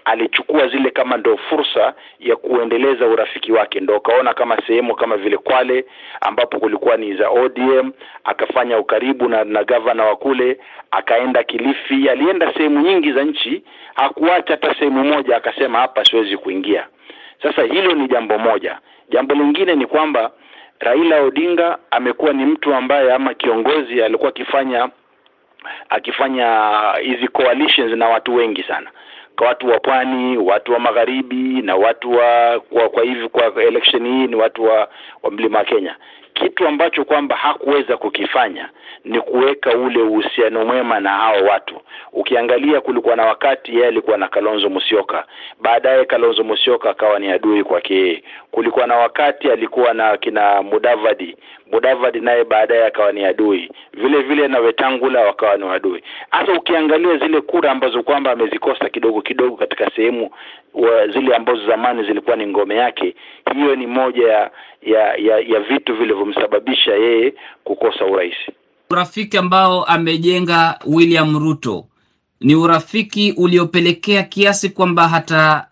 Alichukua 0.04 0.68
zile 0.68 0.90
kama 0.90 1.16
ndo 1.16 1.36
fursa 1.36 1.94
ya 2.20 2.36
kuendeleza 2.36 3.06
urafiki 3.06 3.52
wake, 3.52 3.80
ndo 3.80 3.96
akaona 3.96 4.34
kama 4.34 4.56
sehemu 4.66 4.94
kama 4.94 5.16
vile 5.16 5.36
Kwale 5.38 5.84
ambapo 6.20 6.58
kulikuwa 6.58 6.96
ni 6.96 7.14
za 7.16 7.28
ODM, 7.30 7.92
akafanya 8.24 8.78
ukaribu 8.78 9.28
na, 9.28 9.44
na 9.44 9.64
gavana 9.64 10.04
wa 10.04 10.16
kule, 10.16 10.58
akaenda 10.90 11.42
Kilifi, 11.42 12.08
alienda 12.08 12.52
sehemu 12.54 12.80
nyingi 12.80 13.12
za 13.12 13.22
nchi, 13.24 13.62
hakuacha 13.94 14.52
hata 14.52 14.74
sehemu 14.74 15.04
moja 15.04 15.36
akasema 15.36 15.78
hapa 15.78 16.04
siwezi 16.04 16.36
kuingia. 16.36 16.86
Sasa 17.42 17.62
hilo 17.62 17.92
ni 17.94 18.08
jambo 18.08 18.38
moja. 18.38 18.78
Jambo 19.10 19.34
lingine 19.34 19.74
ni 19.74 19.86
kwamba 19.86 20.30
Raila 20.78 21.20
Odinga 21.22 21.78
amekuwa 21.90 22.32
ni 22.32 22.44
mtu 22.44 22.74
ambaye 22.74 23.12
ama 23.12 23.34
kiongozi 23.34 24.02
alikuwa 24.02 24.28
akifanya 24.28 24.88
akifanya 25.88 26.70
hizi 27.02 27.28
coalitions 27.28 27.92
na 27.92 28.08
watu 28.08 28.34
wengi 28.34 28.62
sana 28.62 28.90
watu 29.42 29.68
wa 29.68 29.80
pwani, 29.80 30.38
watu 30.38 30.72
wa 30.72 30.78
magharibi 30.78 31.62
na 31.62 31.76
watu 31.76 32.10
wa 32.10 32.60
kwa, 32.70 32.88
kwa 32.88 33.02
hivi 33.04 33.28
kwa 33.28 33.62
election 33.62 34.06
hii 34.06 34.26
ni 34.26 34.34
watu 34.36 34.64
wa, 34.64 34.88
wa 35.22 35.30
mlima 35.30 35.58
wa 35.58 35.64
Kenya. 35.64 35.96
Kitu 36.34 36.68
ambacho 36.68 37.04
kwamba 37.04 37.36
hakuweza 37.36 37.96
kukifanya 37.96 38.68
ni 39.04 39.20
kuweka 39.20 39.76
ule 39.76 40.02
uhusiano 40.02 40.64
mwema 40.64 41.00
na 41.00 41.10
hao 41.10 41.44
watu. 41.44 41.80
Ukiangalia, 42.12 42.80
kulikuwa 42.80 43.16
na 43.16 43.24
wakati 43.26 43.74
yeye 43.74 43.86
alikuwa 43.86 44.16
na 44.18 44.28
Kalonzo 44.28 44.68
Musyoka, 44.70 45.24
baadaye 45.60 46.04
Kalonzo 46.04 46.44
Musyoka 46.44 46.90
akawa 46.90 47.18
ni 47.18 47.30
adui 47.32 47.64
kwake 47.64 47.94
yeye. 47.94 48.22
Kulikuwa 48.50 48.86
na 48.86 48.96
wakati 48.96 49.50
alikuwa 49.50 49.94
na 49.94 50.16
kina 50.16 50.62
Mudavadi, 50.62 51.36
Mudavadi 51.72 52.20
naye 52.20 52.44
baadaye 52.44 52.86
akawa 52.86 53.12
ni 53.12 53.24
adui, 53.24 53.70
vile 53.92 54.22
vile 54.22 54.48
na 54.48 54.58
Wetangula 54.58 55.20
wakawa 55.20 55.56
ni 55.56 55.68
adui. 55.68 56.02
Hasa 56.30 56.52
ukiangalia 56.52 57.16
zile 57.16 57.40
kura 57.40 57.70
ambazo 57.70 58.02
kwamba 58.02 58.30
amezikosa 58.30 58.88
kidogo 58.88 59.20
kidogo 59.22 59.56
katika 59.56 59.90
sehemu 59.96 60.30
zile 61.12 61.34
ambazo 61.36 61.66
zamani 61.66 62.02
zilikuwa 62.04 62.36
ni 62.36 62.46
ngome 62.46 62.76
yake, 62.76 63.14
hiyo 63.54 63.76
ni 63.76 63.86
moja 63.86 64.28
ya 64.32 64.50
ya, 64.82 65.14
ya, 65.16 65.38
ya 65.38 65.60
vitu 65.60 65.94
vilivyomsababisha 65.96 66.92
yeye 66.94 67.34
kukosa 67.64 68.04
urais. 68.06 68.34
Urafiki 68.90 69.36
ambao 69.36 69.84
amejenga 69.84 70.78
William 70.86 71.38
Ruto 71.38 71.84
ni 72.40 72.54
urafiki 72.54 73.32
uliopelekea 73.36 74.22
kiasi 74.22 74.70
kwamba 74.70 75.08
hata 75.08 75.66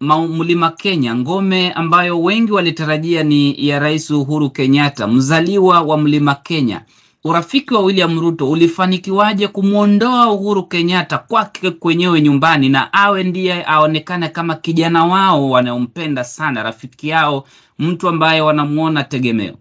mlima 0.00 0.70
Kenya, 0.70 1.14
ngome 1.14 1.72
ambayo 1.72 2.22
wengi 2.22 2.52
walitarajia 2.52 3.22
ni 3.22 3.68
ya 3.68 3.78
Rais 3.78 4.10
Uhuru 4.10 4.50
Kenyatta, 4.50 5.06
mzaliwa 5.06 5.80
wa 5.80 5.98
mlima 5.98 6.34
Kenya. 6.34 6.80
Urafiki 7.28 7.74
wa 7.74 7.80
William 7.80 8.20
Ruto 8.20 8.50
ulifanikiwaje 8.50 9.48
kumwondoa 9.48 10.30
Uhuru 10.32 10.62
Kenyatta 10.62 11.18
kwake 11.18 11.70
kwenyewe 11.70 12.20
nyumbani 12.20 12.68
na 12.68 12.92
awe 12.92 13.22
ndiye 13.22 13.64
aonekane 13.66 14.28
kama 14.28 14.54
kijana 14.54 15.04
wao 15.04 15.50
wanaompenda 15.50 16.24
sana, 16.24 16.62
rafiki 16.62 17.08
yao, 17.08 17.44
mtu 17.78 18.08
ambaye 18.08 18.40
wanamwona 18.40 19.04
tegemeo? 19.04 19.54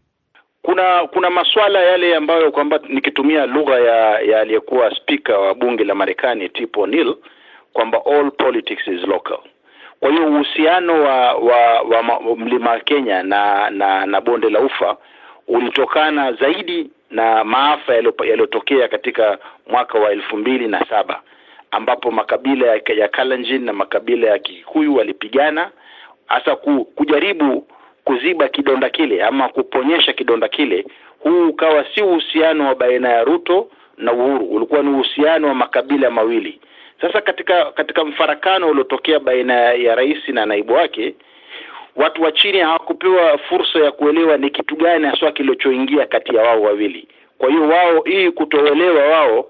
Kuna 0.62 1.08
kuna 1.08 1.30
masuala 1.30 1.80
yale 1.80 2.16
ambayo 2.16 2.52
kwamba 2.52 2.80
nikitumia 2.90 3.46
lugha 3.46 3.80
ya 3.80 4.20
ya 4.20 4.40
aliyekuwa 4.40 4.96
spika 4.96 5.38
wa 5.38 5.54
bunge 5.56 5.84
la 5.84 5.96
Marekani 5.96 6.50
Tip 6.50 6.78
O'Neill 6.78 7.16
kwamba 7.74 8.02
all 8.06 8.32
politics 8.32 8.88
is 8.88 9.02
local. 9.08 9.38
Kwa 10.00 10.10
hiyo 10.12 10.28
uhusiano 10.28 11.04
wa 11.04 11.34
wa, 11.34 11.82
wa, 11.82 12.36
mlima 12.36 12.80
Kenya 12.80 13.24
na 13.24 13.70
na 13.70 14.06
na 14.06 14.22
bonde 14.22 14.50
la 14.50 14.60
Ufa 14.60 14.98
ulitokana 15.48 16.34
zaidi 16.34 16.90
na 17.12 17.44
maafa 17.44 17.94
yaliyotokea 17.96 18.88
katika 18.88 19.38
mwaka 19.68 20.00
wa 20.00 20.12
elfu 20.12 20.38
mbili 20.38 20.68
na 20.68 20.86
saba 20.90 21.22
ambapo 21.72 22.12
makabila 22.12 22.68
ya, 22.68 22.82
ya 22.96 23.08
Kalenjin 23.08 23.64
na 23.66 23.74
makabila 23.74 24.28
ya 24.30 24.40
Kikuyu 24.40 24.96
walipigana 24.96 25.72
hasa 26.28 26.56
ku, 26.56 26.86
kujaribu 26.86 27.68
kuziba 28.04 28.48
kidonda 28.48 28.90
kile 28.90 29.24
ama 29.24 29.50
kuponyesha 29.50 30.14
kidonda 30.14 30.48
kile. 30.48 30.86
Huu 31.20 31.48
ukawa 31.50 31.86
si 31.96 32.02
uhusiano 32.02 32.68
wa 32.68 32.76
baina 32.76 33.10
ya 33.10 33.24
Ruto 33.24 33.68
na 33.98 34.14
Uhuru, 34.14 34.46
ulikuwa 34.46 34.84
ni 34.84 34.90
uhusiano 34.90 35.48
wa 35.48 35.54
makabila 35.56 36.10
mawili. 36.10 36.60
Sasa 37.02 37.22
katika 37.22 37.72
katika 37.72 38.06
mfarakano 38.06 38.70
uliotokea 38.70 39.20
baina 39.20 39.54
ya 39.54 39.96
rais 39.96 40.28
na 40.28 40.46
naibu 40.46 40.74
wake, 40.74 41.16
watu 41.96 42.24
wa 42.24 42.32
chini 42.32 42.58
hawakupewa 42.60 43.38
fursa 43.38 43.80
ya 43.80 43.92
kuelewa 43.92 44.38
ni 44.38 44.50
kitu 44.50 44.76
gani 44.76 45.06
haswa 45.06 45.32
kilichoingia 45.32 46.06
kati 46.06 46.36
ya 46.36 46.42
wao 46.42 46.62
wawili. 46.62 47.08
Kwa 47.38 47.50
hiyo 47.50 47.68
wao, 47.68 48.02
hii 48.02 48.32
kutoelewa 48.32 49.04
wao, 49.06 49.46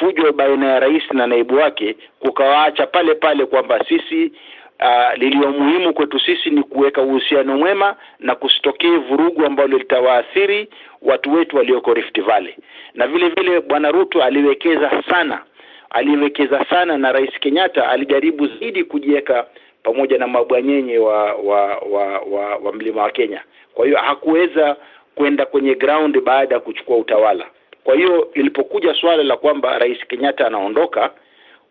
fujo 0.00 0.32
baina 0.32 0.66
ya 0.66 0.80
rais 0.80 1.02
na 1.12 1.26
naibu 1.26 1.56
wake 1.56 1.96
kukawaacha 2.20 2.86
pale 2.86 3.14
pale 3.14 3.46
kwamba 3.46 3.84
sisi 3.88 4.32
Uh, 4.80 5.18
lilio 5.18 5.50
muhimu 5.52 5.94
kwetu 5.94 6.20
sisi 6.20 6.50
ni 6.50 6.62
kuweka 6.62 7.02
uhusiano 7.02 7.56
mwema 7.58 7.96
na 8.18 8.34
kusitokee 8.34 8.96
vurugu 8.96 9.46
ambalo 9.46 9.78
litawaathiri 9.78 10.68
watu 11.02 11.32
wetu 11.34 11.56
walioko 11.56 11.94
Rift 11.94 12.20
Valley. 12.22 12.54
Na 12.94 13.06
vile 13.06 13.28
vile 13.28 13.60
Bwana 13.60 13.90
Ruto 13.90 14.22
aliwekeza 14.22 15.02
sana, 15.10 15.42
aliwekeza 15.90 16.64
sana, 16.70 16.98
na 16.98 17.12
Rais 17.12 17.30
Kenyatta 17.40 17.88
alijaribu 17.88 18.46
zaidi 18.46 18.84
kujiweka 18.84 19.46
pamoja 19.92 20.18
na 20.18 20.26
mabwanyenye 20.26 20.98
wa 20.98 21.34
wa, 21.34 21.76
wa 21.78 22.18
wa 22.18 22.56
wa 22.56 22.72
mlima 22.72 23.02
wa 23.02 23.10
Kenya. 23.10 23.42
Kwa 23.74 23.86
hiyo 23.86 23.98
hakuweza 23.98 24.76
kwenda 25.14 25.46
kwenye 25.46 25.74
ground 25.74 26.20
baada 26.20 26.54
ya 26.54 26.60
kuchukua 26.60 26.96
utawala. 26.96 27.46
Kwa 27.84 27.94
hiyo 27.94 28.30
ilipokuja 28.34 28.94
swala 28.94 29.22
la 29.22 29.36
kwamba 29.36 29.78
Rais 29.78 29.98
Kenyatta 30.08 30.46
anaondoka, 30.46 31.10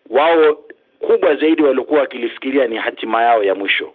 wao 0.10 0.58
kubwa 1.00 1.36
zaidi 1.36 1.64
waliokuwa 1.64 2.00
wakilifikiria 2.00 2.68
ni 2.68 2.76
hatima 2.76 3.22
yao 3.24 3.44
ya 3.44 3.56
mwisho, 3.56 3.94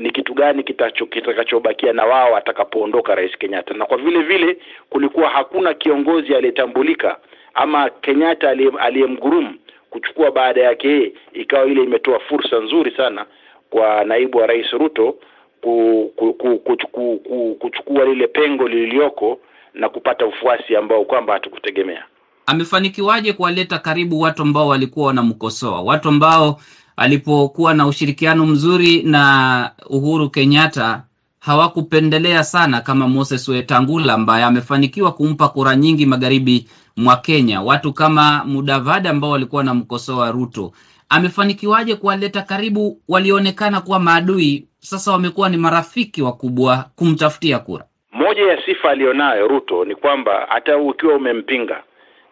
ni 0.00 0.10
kitu 0.10 0.34
gani 0.34 0.62
kitakachobakia 1.10 1.92
na 1.92 2.04
wao 2.04 2.36
atakapoondoka 2.36 3.14
Rais 3.14 3.38
Kenyatta. 3.38 3.74
Na 3.74 3.86
kwa 3.86 3.96
vile 3.98 4.22
vile 4.22 4.56
kulikuwa 4.90 5.28
hakuna 5.28 5.74
kiongozi 5.74 6.34
aliyetambulika 6.34 7.16
ama 7.54 7.90
Kenyatta 7.90 8.50
aliyemgurumu 8.80 9.54
kuchukua 9.90 10.30
baada 10.30 10.60
yake 10.62 11.12
ikawa 11.32 11.66
ile 11.66 11.82
imetoa 11.82 12.18
fursa 12.20 12.58
nzuri 12.60 12.90
sana 12.90 13.26
kwa 13.70 14.04
naibu 14.04 14.38
wa 14.38 14.46
Rais 14.46 14.70
Ruto 14.72 15.16
ku, 15.60 16.12
ku, 16.16 16.34
ku, 16.34 16.58
ku, 16.58 16.76
ku, 16.92 17.20
ku, 17.28 17.56
kuchukua 17.60 18.04
lile 18.04 18.26
pengo 18.26 18.68
lililoko 18.68 19.38
na 19.74 19.88
kupata 19.88 20.26
ufuasi 20.26 20.76
ambao 20.76 21.04
kwamba 21.04 21.32
hatukutegemea. 21.32 22.04
Amefanikiwaje 22.46 23.32
kuwaleta 23.32 23.78
karibu 23.78 24.20
watu 24.20 24.42
ambao 24.42 24.68
walikuwa 24.68 25.06
wanamkosoa, 25.06 25.80
watu 25.80 26.08
ambao 26.08 26.60
alipokuwa 26.96 27.74
na 27.74 27.86
ushirikiano 27.86 28.46
mzuri 28.46 29.02
na 29.02 29.70
Uhuru 29.90 30.30
Kenyatta 30.30 31.02
hawakupendelea 31.38 32.44
sana, 32.44 32.80
kama 32.80 33.08
Moses 33.08 33.48
Wetangula 33.48 34.14
ambaye 34.14 34.44
amefanikiwa 34.44 35.12
kumpa 35.12 35.48
kura 35.48 35.76
nyingi 35.76 36.06
magharibi 36.06 36.68
mwa 36.96 37.16
Kenya, 37.16 37.62
watu 37.62 37.92
kama 37.92 38.44
Mudavadi 38.44 39.08
ambao 39.08 39.30
walikuwa 39.30 39.58
wanamkosoa 39.60 40.30
Ruto. 40.30 40.72
Amefanikiwaje 41.08 41.94
kuwaleta 41.96 42.42
karibu 42.42 43.00
walioonekana 43.08 43.80
kuwa 43.80 43.98
maadui, 44.00 44.66
sasa 44.78 45.12
wamekuwa 45.12 45.48
ni 45.48 45.56
marafiki 45.56 46.22
wakubwa 46.22 46.84
kumtafutia 46.96 47.58
kura? 47.58 47.84
Moja 48.12 48.42
ya 48.46 48.62
sifa 48.64 48.90
aliyonayo 48.90 49.48
Ruto 49.48 49.84
ni 49.84 49.94
kwamba 49.94 50.46
hata 50.48 50.78
ukiwa 50.78 51.14
umempinga 51.14 51.82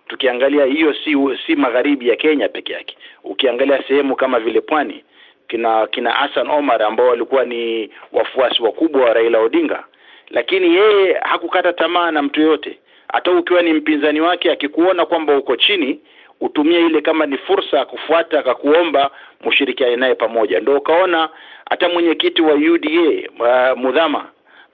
tukiangalia 0.08 0.64
hiyo 0.64 0.94
si 1.04 1.16
si 1.46 1.56
magharibi 1.56 2.08
ya 2.08 2.16
Kenya 2.16 2.48
peke 2.48 2.72
yake. 2.72 2.96
Ukiangalia 3.24 3.82
sehemu 3.88 4.16
kama 4.16 4.40
vile 4.40 4.60
pwani, 4.60 5.04
kina 5.48 5.86
kina 5.86 6.10
Hassan 6.12 6.50
Omar 6.50 6.82
ambao 6.82 7.06
walikuwa 7.06 7.44
ni 7.44 7.90
wafuasi 8.12 8.62
wakubwa 8.62 9.04
wa 9.04 9.12
Raila 9.14 9.38
Odinga, 9.38 9.84
lakini 10.30 10.74
yeye 10.74 11.18
hakukata 11.22 11.72
tamaa 11.72 12.10
na 12.10 12.22
mtu 12.22 12.40
yoyote. 12.40 12.78
Hata 13.12 13.30
ukiwa 13.30 13.62
ni 13.62 13.72
mpinzani 13.72 14.20
wake, 14.20 14.52
akikuona 14.52 15.06
kwamba 15.06 15.36
uko 15.38 15.56
chini, 15.56 16.00
utumie 16.44 16.80
ile 16.86 17.00
kama 17.00 17.26
ni 17.26 17.38
fursa 17.38 17.78
ya 17.78 17.84
kufuata, 17.84 18.38
akakuomba 18.38 19.10
mshirikiane 19.46 19.96
naye 19.96 20.14
pamoja. 20.14 20.60
Ndio 20.60 20.76
ukaona 20.76 21.28
hata 21.70 21.88
mwenyekiti 21.88 22.42
wa 22.42 22.54
UDA 22.54 23.28
uh, 23.38 23.78
Mudhama 23.78 24.24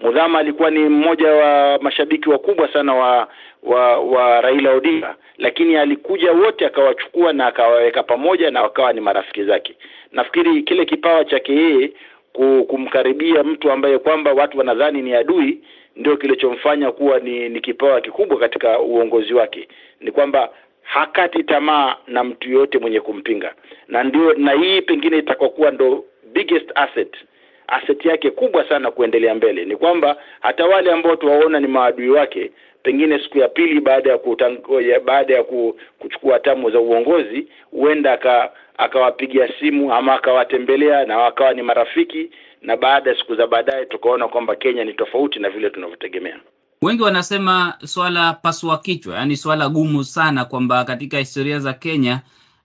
Mudhama 0.03 0.39
alikuwa 0.39 0.71
ni 0.71 0.79
mmoja 0.79 1.33
wa 1.33 1.79
mashabiki 1.83 2.31
wakubwa 2.31 2.73
sana 2.73 2.95
wa 2.95 3.29
wa 3.63 3.99
wa 3.99 4.41
Raila 4.41 4.71
Odinga, 4.73 5.15
lakini 5.39 5.77
alikuja 5.77 6.33
wote 6.33 6.67
akawachukua 6.67 7.33
na 7.33 7.47
akawaweka 7.47 8.03
pamoja 8.03 8.51
na 8.51 8.63
wakawa 8.63 8.93
ni 8.93 9.01
marafiki 9.01 9.45
zake. 9.45 9.75
Nafikiri 10.13 10.63
kile 10.63 10.85
kipawa 10.85 11.25
chake 11.25 11.53
yeye 11.55 11.93
kumkaribia 12.69 13.43
mtu 13.45 13.71
ambaye 13.73 13.99
kwamba 13.99 14.33
watu 14.33 14.59
wanadhani 14.59 15.03
ni 15.03 15.15
adui 15.15 15.59
ndio 15.97 16.17
kilichomfanya 16.17 16.93
kuwa 16.93 17.19
ni, 17.19 17.49
ni 17.49 17.61
kipawa 17.61 18.01
kikubwa 18.01 18.39
katika 18.39 18.81
uongozi 18.81 19.35
wake, 19.35 19.69
ni 20.01 20.11
kwamba 20.11 20.49
hakati 20.93 21.43
tamaa 21.45 21.97
na 22.07 22.25
mtu 22.25 22.51
yoyote 22.51 22.79
mwenye 22.79 23.01
kumpinga, 23.01 23.55
na 23.89 24.05
ndio 24.05 24.33
na 24.35 24.53
hii 24.53 24.83
pengine 24.83 25.19
itakokuwa 25.19 25.71
ndo 25.71 26.05
biggest 26.33 26.71
asset 26.75 27.17
asset 27.69 28.05
yake 28.05 28.31
kubwa 28.31 28.69
sana 28.69 28.91
kuendelea 28.91 29.35
mbele 29.35 29.65
ni 29.65 29.77
kwamba 29.77 30.17
hata 30.41 30.67
wale 30.67 30.93
ambao 30.93 31.17
tuwaona 31.17 31.61
ni 31.61 31.67
maadui 31.67 32.09
wake, 32.11 32.51
pengine 32.83 33.19
siku 33.19 33.39
ya 33.39 33.49
pili 33.49 33.81
baada 33.81 34.11
ya 34.11 34.19
kutangoja, 34.19 35.01
baada 35.01 35.35
ya 35.35 35.45
kuchukua 35.99 36.33
hatamu 36.33 36.71
za 36.71 36.81
uongozi, 36.81 37.49
huenda 37.71 38.19
akawapigia 38.79 39.49
simu 39.61 39.95
ama 39.95 40.15
akawatembelea 40.15 41.05
na 41.05 41.19
wakawa 41.19 41.53
ni 41.55 41.63
marafiki, 41.63 42.31
na 42.63 42.77
baada 42.77 43.11
ya 43.11 43.17
siku 43.17 43.35
za 43.35 43.47
baadaye 43.47 43.85
tukaona 43.87 44.29
kwamba 44.29 44.57
Kenya 44.57 44.85
ni 44.85 44.93
tofauti 44.93 45.39
na 45.39 45.51
vile 45.51 45.71
tunavyotegemea. 45.71 46.41
Wengi 46.83 47.03
wanasema 47.03 47.75
swala 47.85 48.33
pasua 48.33 48.79
kichwa, 48.79 49.17
yaani 49.17 49.37
swala 49.37 49.69
gumu 49.69 50.05
sana, 50.05 50.45
kwamba 50.45 50.85
katika 50.85 51.19
historia 51.19 51.59
za 51.61 51.73
Kenya 51.73 52.21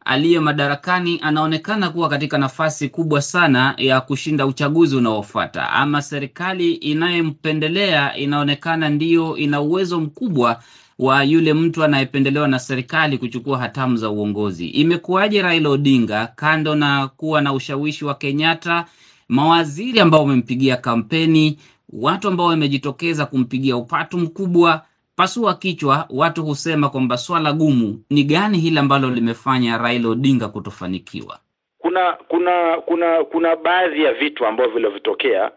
aliye 0.05 0.39
madarakani 0.39 1.19
anaonekana 1.23 1.89
kuwa 1.89 2.09
katika 2.09 2.37
nafasi 2.37 2.89
kubwa 2.89 3.21
sana 3.21 3.73
ya 3.77 4.01
kushinda 4.01 4.45
uchaguzi 4.45 4.95
unaofuata, 4.95 5.69
ama 5.69 6.01
serikali 6.01 6.73
inayempendelea 6.73 8.17
inaonekana 8.17 8.89
ndiyo 8.89 9.37
ina 9.37 9.61
uwezo 9.61 9.99
mkubwa 9.99 10.63
wa 10.99 11.23
yule 11.23 11.53
mtu 11.53 11.83
anayependelewa 11.83 12.47
na 12.47 12.59
serikali 12.59 13.17
kuchukua 13.17 13.57
hatamu 13.57 13.97
za 13.97 14.09
uongozi. 14.09 14.67
Imekuwaje 14.67 15.41
Raila 15.41 15.69
Odinga, 15.69 16.27
kando 16.35 16.75
na 16.75 17.07
kuwa 17.07 17.41
na 17.41 17.53
ushawishi 17.53 18.05
wa 18.05 18.15
Kenyatta, 18.15 18.85
mawaziri 19.29 19.99
ambao 19.99 20.21
wamempigia 20.21 20.77
kampeni, 20.77 21.57
watu 22.01 22.27
ambao 22.27 22.47
wamejitokeza 22.47 23.25
kumpigia 23.25 23.77
upatu 23.77 24.17
mkubwa, 24.17 24.81
pasua 25.15 25.53
kichwa, 25.53 26.07
watu 26.09 26.43
husema 26.43 26.89
kwamba 26.89 27.17
swala 27.17 27.53
gumu 27.53 28.03
ni 28.09 28.23
gani 28.23 28.57
hili 28.57 28.79
ambalo 28.79 29.09
limefanya 29.09 29.77
Raila 29.77 30.09
Odinga 30.09 30.47
kutofanikiwa? 30.47 31.39
Kuna 31.77 32.13
kuna 32.27 32.77
kuna 32.85 33.23
kuna 33.23 33.55
baadhi 33.55 34.03
ya 34.03 34.13
vitu 34.13 34.45
ambavyo 34.45 34.73
vilivyotokea 34.73 35.51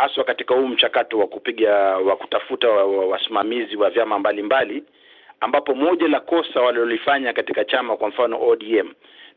haswa 0.00 0.24
katika 0.24 0.54
huu 0.54 0.68
mchakato 0.68 1.18
wa 1.18 1.26
kupiga 1.26 1.72
wa 1.96 2.16
kutafuta 2.16 2.68
wasimamizi 2.68 3.76
wa, 3.76 3.80
wa, 3.80 3.84
wa 3.88 3.90
vyama 3.90 4.18
mbalimbali 4.18 4.74
mbali, 4.74 4.92
ambapo 5.40 5.74
moja 5.74 6.08
la 6.08 6.20
kosa 6.20 6.60
walilolifanya 6.60 7.32
katika 7.32 7.64
chama 7.64 7.96
kwa 7.96 8.08
mfano 8.08 8.48
ODM 8.48 8.88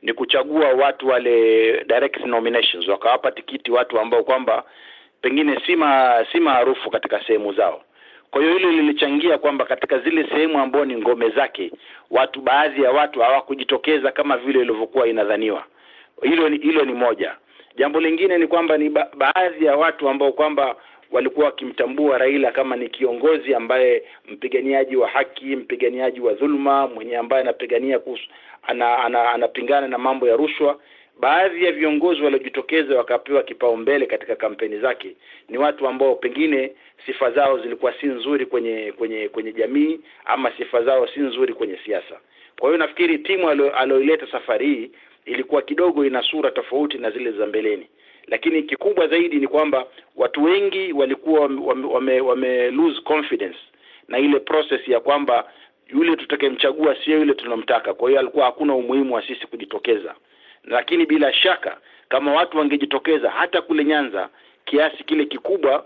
ni 0.01 0.13
kuchagua 0.13 0.67
watu 0.67 1.07
wale 1.07 1.71
direct 1.83 2.25
nominations, 2.25 2.87
wakawapa 2.87 3.31
tikiti 3.31 3.71
watu 3.71 3.99
ambao 3.99 4.23
kwamba 4.23 4.63
pengine 5.21 5.55
si 5.65 5.77
si 6.31 6.39
maarufu 6.39 6.89
katika 6.91 7.23
sehemu 7.27 7.53
zao. 7.53 7.81
Kwa 8.31 8.41
hiyo 8.41 8.53
hilo 8.53 8.71
lilichangia 8.71 9.37
kwamba 9.37 9.65
katika 9.65 9.99
zile 9.99 10.23
sehemu 10.29 10.59
ambao 10.59 10.85
ni 10.85 10.95
ngome 10.97 11.29
zake, 11.29 11.71
watu 12.11 12.41
baadhi 12.41 12.83
ya 12.83 12.91
watu 12.91 13.19
hawakujitokeza 13.21 14.11
kama 14.11 14.37
vile 14.37 14.61
ilivyokuwa 14.61 15.07
inadhaniwa. 15.07 15.63
Hilo 16.23 16.49
ni 16.49 16.57
hilo 16.57 16.85
ni 16.85 16.93
moja. 16.93 17.35
Jambo 17.75 17.99
lingine 17.99 18.37
ni 18.37 18.47
kwamba 18.47 18.77
ni 18.77 18.89
ba 18.89 19.07
baadhi 19.17 19.65
ya 19.65 19.75
watu 19.77 20.09
ambao 20.09 20.31
kwamba 20.31 20.75
walikuwa 21.11 21.45
wakimtambua 21.45 22.17
Raila 22.17 22.51
kama 22.51 22.75
ni 22.75 22.89
kiongozi 22.89 23.55
ambaye 23.55 24.03
mpiganiaji 24.31 24.95
wa 24.95 25.07
haki, 25.07 25.55
mpiganiaji 25.55 26.19
wa 26.21 26.33
dhuluma, 26.33 26.87
mwenye 26.87 27.17
ambaye 27.17 27.41
anapigania 27.41 27.99
ana, 28.67 28.97
ana, 28.99 29.31
anapingana 29.33 29.87
na 29.87 29.97
mambo 29.97 30.27
ya 30.27 30.35
rushwa. 30.35 30.79
Baadhi 31.19 31.65
ya 31.65 31.71
viongozi 31.71 32.21
waliojitokeza 32.21 32.97
wakapewa 32.97 33.43
kipaumbele 33.43 34.05
katika 34.05 34.35
kampeni 34.35 34.79
zake 34.79 35.15
ni 35.49 35.57
watu 35.57 35.87
ambao 35.87 36.15
pengine 36.15 36.71
sifa 37.05 37.31
zao 37.31 37.59
zilikuwa 37.59 37.93
si 37.93 38.05
nzuri 38.07 38.45
kwenye 38.45 38.91
kwenye 38.97 39.29
kwenye 39.29 39.51
jamii 39.53 39.99
ama 40.25 40.51
sifa 40.57 40.83
zao 40.83 41.07
si 41.07 41.19
nzuri 41.19 41.53
kwenye 41.53 41.77
siasa. 41.85 42.19
Kwa 42.59 42.69
hiyo 42.69 42.77
nafikiri 42.77 43.17
timu 43.17 43.49
aliyoileta 43.49 44.27
safari 44.31 44.65
hii 44.67 44.91
ilikuwa 45.25 45.61
kidogo 45.61 46.05
ina 46.05 46.23
sura 46.23 46.51
tofauti 46.51 46.97
na 46.97 47.11
zile 47.11 47.31
za 47.31 47.45
mbeleni, 47.45 47.87
lakini 48.27 48.63
kikubwa 48.63 49.07
zaidi 49.07 49.35
ni 49.35 49.47
kwamba 49.47 49.85
watu 50.15 50.43
wengi 50.43 50.93
walikuwa 50.93 51.41
wame, 51.41 51.85
wame, 51.87 52.21
wame 52.21 52.71
lose 52.71 53.01
confidence 53.01 53.57
na 54.07 54.19
ile 54.19 54.39
process 54.39 54.87
ya 54.87 54.99
kwamba 54.99 55.51
yule 55.87 56.15
tutakemchagua 56.15 56.95
sio 57.05 57.17
yule 57.19 57.33
tunamtaka. 57.33 57.93
Kwa 57.93 58.09
hiyo 58.09 58.19
alikuwa 58.19 58.45
hakuna 58.45 58.75
umuhimu 58.75 59.13
wa 59.15 59.27
sisi 59.27 59.47
kujitokeza, 59.47 60.15
lakini 60.63 61.05
bila 61.05 61.33
shaka 61.33 61.77
kama 62.09 62.33
watu 62.33 62.57
wangejitokeza 62.57 63.29
hata 63.31 63.61
kule 63.61 63.83
Nyanza 63.85 64.29
kiasi 64.65 65.03
kile 65.03 65.25
kikubwa 65.25 65.85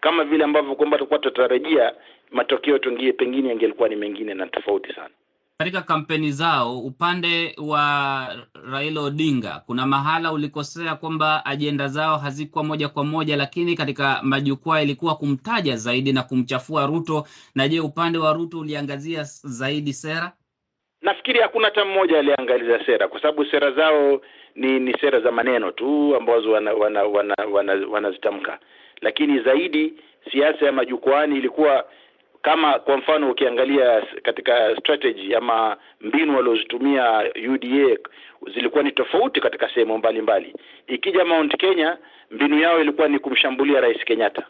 kama 0.00 0.24
vile 0.24 0.44
ambavyo 0.44 0.74
kwamba 0.74 0.96
tulikuwa 0.98 1.18
tutarajia, 1.18 1.92
matokeo 2.30 2.78
tungie 2.78 3.12
pengine 3.12 3.48
yangelikuwa 3.48 3.88
ni 3.88 3.96
mengine 3.96 4.34
na 4.34 4.46
tofauti 4.46 4.92
sana. 4.94 5.10
Katika 5.58 5.82
kampeni 5.82 6.32
zao 6.32 6.78
upande 6.80 7.54
wa 7.58 8.28
Raila 8.70 9.00
Odinga, 9.00 9.62
kuna 9.66 9.86
mahala 9.86 10.32
ulikosea 10.32 10.94
kwamba 10.96 11.46
ajenda 11.46 11.88
zao 11.88 12.18
hazikuwa 12.18 12.64
moja 12.64 12.88
kwa 12.88 13.04
moja, 13.04 13.36
lakini 13.36 13.74
katika 13.74 14.20
majukwaa 14.22 14.80
ilikuwa 14.82 15.16
kumtaja 15.16 15.76
zaidi 15.76 16.12
na 16.12 16.22
kumchafua 16.22 16.86
Ruto. 16.86 17.26
Na 17.54 17.68
je, 17.68 17.80
upande 17.80 18.18
wa 18.18 18.32
Ruto 18.32 18.58
uliangazia 18.58 19.22
zaidi 19.44 19.92
sera? 19.92 20.32
Nafikiri 21.04 21.40
hakuna 21.40 21.64
hata 21.66 21.84
mmoja 21.84 22.18
aliyeangaliza 22.18 22.84
sera, 22.86 23.08
kwa 23.08 23.20
sababu 23.20 23.44
sera 23.44 23.70
zao 23.70 24.20
ni 24.54 24.80
ni 24.80 24.92
sera 25.00 25.20
za 25.20 25.32
maneno 25.32 25.70
tu 25.70 26.16
ambazo 26.16 26.50
wanazitamka 26.52 26.84
wana, 26.84 27.04
wana, 27.04 27.34
wana, 27.52 27.86
wana 27.90 28.58
lakini 29.00 29.40
zaidi 29.40 29.94
siasa 30.32 30.66
ya 30.66 30.72
majukwaani 30.72 31.36
ilikuwa 31.38 31.84
kama 32.42 32.78
kwa 32.78 32.96
mfano 32.96 33.30
ukiangalia 33.30 34.02
katika 34.22 34.76
strategy 34.76 35.34
ama 35.34 35.76
mbinu 36.00 36.36
waliozitumia 36.36 37.30
UDA 37.50 37.96
zilikuwa 38.54 38.82
ni 38.82 38.92
tofauti 38.92 39.40
katika 39.40 39.68
sehemu 39.68 39.98
mbalimbali. 39.98 40.54
Ikija 40.86 41.24
Mount 41.24 41.56
Kenya, 41.56 41.96
mbinu 42.30 42.58
yao 42.60 42.80
ilikuwa 42.80 43.08
ni 43.08 43.18
kumshambulia 43.18 43.80
Rais 43.80 44.04
Kenyatta 44.04 44.42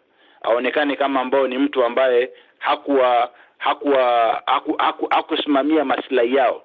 aonekane 0.43 0.97
kama 0.97 1.21
ambao 1.21 1.49
ni 1.49 1.59
mtu 1.59 1.85
ambaye 1.85 2.31
hakuwa 2.59 3.31
hakuwa 3.65 4.03
haku, 4.47 4.75
haku, 4.79 5.07
hakusimamia 5.11 5.85
maslahi 5.85 6.35
yao. 6.35 6.63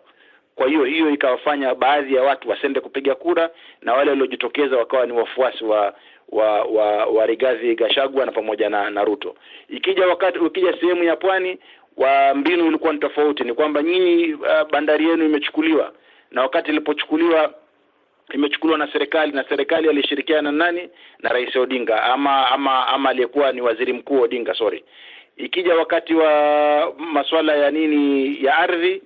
Kwa 0.55 0.67
hiyo 0.67 0.83
hiyo 0.83 1.09
ikawafanya 1.09 1.75
baadhi 1.75 2.15
ya 2.15 2.23
watu 2.23 2.49
wasende 2.49 2.79
kupiga 2.79 3.15
kura 3.15 3.49
na 3.81 3.93
wale 3.93 4.09
waliojitokeza 4.09 4.77
wakawa 4.77 5.05
ni 5.05 5.13
wafuasi 5.13 5.63
wa 5.63 5.93
wa 6.29 6.63
wa, 6.63 7.05
wa 7.05 7.25
Rigathi 7.25 7.75
Gachagua 7.75 8.25
na 8.25 8.31
pamoja 8.31 8.69
na, 8.69 8.89
na 8.89 9.03
Ruto. 9.03 9.35
Ikija 9.69 10.07
wakati 10.07 10.39
ukija 10.39 10.73
sehemu 10.79 11.03
ya 11.03 11.15
pwani 11.15 11.57
wa 11.97 12.33
mbinu 12.35 12.67
ilikuwa 12.67 12.93
ni 12.93 12.99
tofauti, 12.99 13.43
ni 13.43 13.53
kwamba 13.53 13.83
nyinyi 13.83 14.33
uh, 14.33 14.69
bandari 14.71 15.09
yenu 15.09 15.25
imechukuliwa, 15.25 15.93
na 16.31 16.41
wakati 16.41 16.71
ilipochukuliwa 16.71 17.53
imechukuliwa 18.33 18.77
na 18.79 18.91
serikali 18.93 19.31
na 19.31 19.45
serikali 19.49 19.89
alishirikiana 19.89 20.51
na 20.51 20.65
nani? 20.65 20.89
Na 21.19 21.29
Rais 21.29 21.55
Odinga 21.55 22.03
ama 22.03 22.47
ama 22.47 22.87
ama 22.87 23.09
aliyekuwa 23.09 23.51
ni 23.51 23.61
waziri 23.61 23.93
mkuu 23.93 24.21
Odinga, 24.21 24.53
sorry. 24.53 24.83
Ikija 25.39 25.75
wakati 25.75 26.13
wa 26.13 26.93
masuala 26.97 27.55
ya 27.55 27.71
nini 27.71 28.37
ya 28.45 28.57
ardhi 28.57 29.01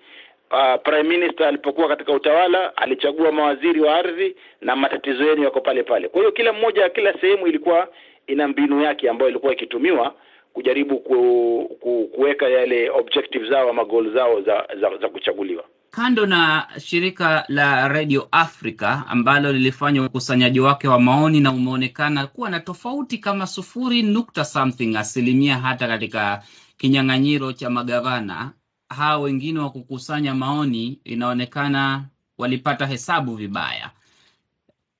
Uh, 0.51 0.81
Prime 0.83 1.03
Minister 1.03 1.47
alipokuwa 1.47 1.87
katika 1.87 2.13
utawala 2.13 2.77
alichagua 2.77 3.31
mawaziri 3.31 3.81
wa 3.81 3.95
ardhi 3.95 4.35
na 4.61 4.75
matatizo 4.75 5.23
yenu 5.23 5.43
yako 5.43 5.61
pale 5.61 5.83
pale. 5.83 6.07
Kwa 6.07 6.19
hiyo 6.19 6.31
kila 6.31 6.53
mmoja, 6.53 6.89
kila 6.89 7.13
sehemu 7.13 7.47
ilikuwa 7.47 7.87
ina 8.27 8.47
mbinu 8.47 8.81
yake 8.81 9.09
ambayo 9.09 9.29
ilikuwa 9.29 9.53
ikitumiwa 9.53 10.15
kujaribu 10.53 10.99
ku, 10.99 11.77
ku, 11.79 12.09
kuweka 12.15 12.49
yale 12.49 12.89
objectives 12.89 13.49
zao 13.49 13.69
ama 13.69 13.85
goal 13.85 14.13
zao 14.13 14.41
za, 14.41 14.67
za, 14.81 14.97
za 14.97 15.09
kuchaguliwa. 15.09 15.63
Kando 15.95 16.25
na 16.25 16.67
shirika 16.79 17.45
la 17.47 17.87
Radio 17.87 18.27
Africa 18.31 19.03
ambalo 19.07 19.53
lilifanya 19.53 20.03
ukusanyaji 20.03 20.59
wake 20.59 20.87
wa 20.87 20.99
maoni 20.99 21.39
na 21.39 21.51
umeonekana 21.51 22.27
kuwa 22.27 22.49
na 22.49 22.59
tofauti 22.59 23.17
kama 23.17 23.47
sufuri 23.47 24.03
nukta 24.03 24.45
something 24.45 24.95
asilimia 24.97 25.57
hata 25.57 25.87
katika 25.87 26.43
kinyang'anyiro 26.77 27.53
cha 27.53 27.69
magavana 27.69 28.51
hawa 28.89 29.17
wengine 29.17 29.59
wa 29.59 29.69
kukusanya 29.69 30.35
maoni 30.35 30.99
inaonekana 31.03 32.05
walipata 32.37 32.85
hesabu 32.85 33.35
vibaya. 33.35 33.91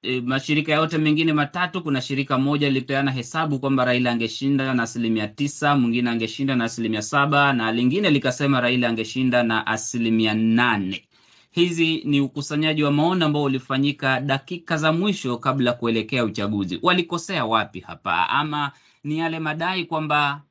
E, 0.06 0.22
mashirika 0.22 0.74
yote 0.74 0.98
mengine 0.98 1.34
matatu, 1.34 1.82
kuna 1.84 2.02
shirika 2.02 2.38
moja 2.38 2.68
lilipeana 2.68 3.12
hesabu 3.12 3.60
kwamba 3.60 3.86
Raila 3.86 4.12
angeshinda 4.12 4.74
na 4.74 4.84
asilimia 4.84 5.28
tisa, 5.28 5.76
mwingine 5.76 6.10
angeshinda 6.10 6.56
na 6.56 6.64
asilimia 6.64 7.02
saba 7.02 7.54
na 7.54 7.72
lingine 7.72 8.10
likasema 8.10 8.62
Raila 8.62 8.90
angeshinda 8.90 9.44
na 9.44 9.68
asilimia 9.68 10.34
nane. 10.34 11.08
Hizi 11.52 12.02
ni 12.06 12.22
ukusanyaji 12.22 12.84
wa 12.84 12.92
maoni 12.92 13.24
ambao 13.24 13.44
ulifanyika 13.44 14.20
dakika 14.20 14.78
za 14.78 14.92
mwisho 14.94 15.38
kabla 15.38 15.74
kuelekea 15.74 16.24
uchaguzi. 16.26 16.80
Walikosea 16.82 17.46
wapi 17.46 17.80
hapa, 17.80 18.30
ama 18.30 18.72
ni 19.04 19.20
yale 19.20 19.40
madai 19.40 19.86
kwamba 19.86 20.42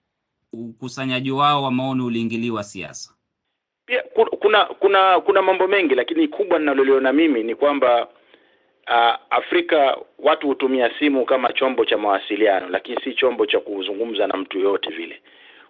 ukusanyaji 0.53 1.31
wao 1.31 1.63
wa 1.63 1.71
maoni 1.71 2.03
uliingiliwa 2.03 2.65
siasa? 2.65 3.11
Pia 3.87 4.03
kuna 4.41 4.65
kuna 4.65 5.21
kuna 5.21 5.43
mambo 5.43 5.69
mengi, 5.69 5.95
lakini 5.95 6.29
kubwa 6.29 6.59
ninaloliona 6.59 7.13
mimi 7.13 7.43
ni 7.43 7.55
kwamba 7.55 8.09
uh, 8.89 9.15
Afrika 9.31 9.97
watu 10.19 10.47
hutumia 10.47 10.91
simu 10.99 11.25
kama 11.25 11.53
chombo 11.53 11.85
cha 11.85 11.99
mawasiliano, 11.99 12.69
lakini 12.69 13.01
si 13.05 13.15
chombo 13.15 13.47
cha 13.47 13.61
kuzungumza 13.61 14.27
na 14.27 14.37
mtu 14.37 14.59
yoyote 14.59 14.91
vile. 14.91 15.21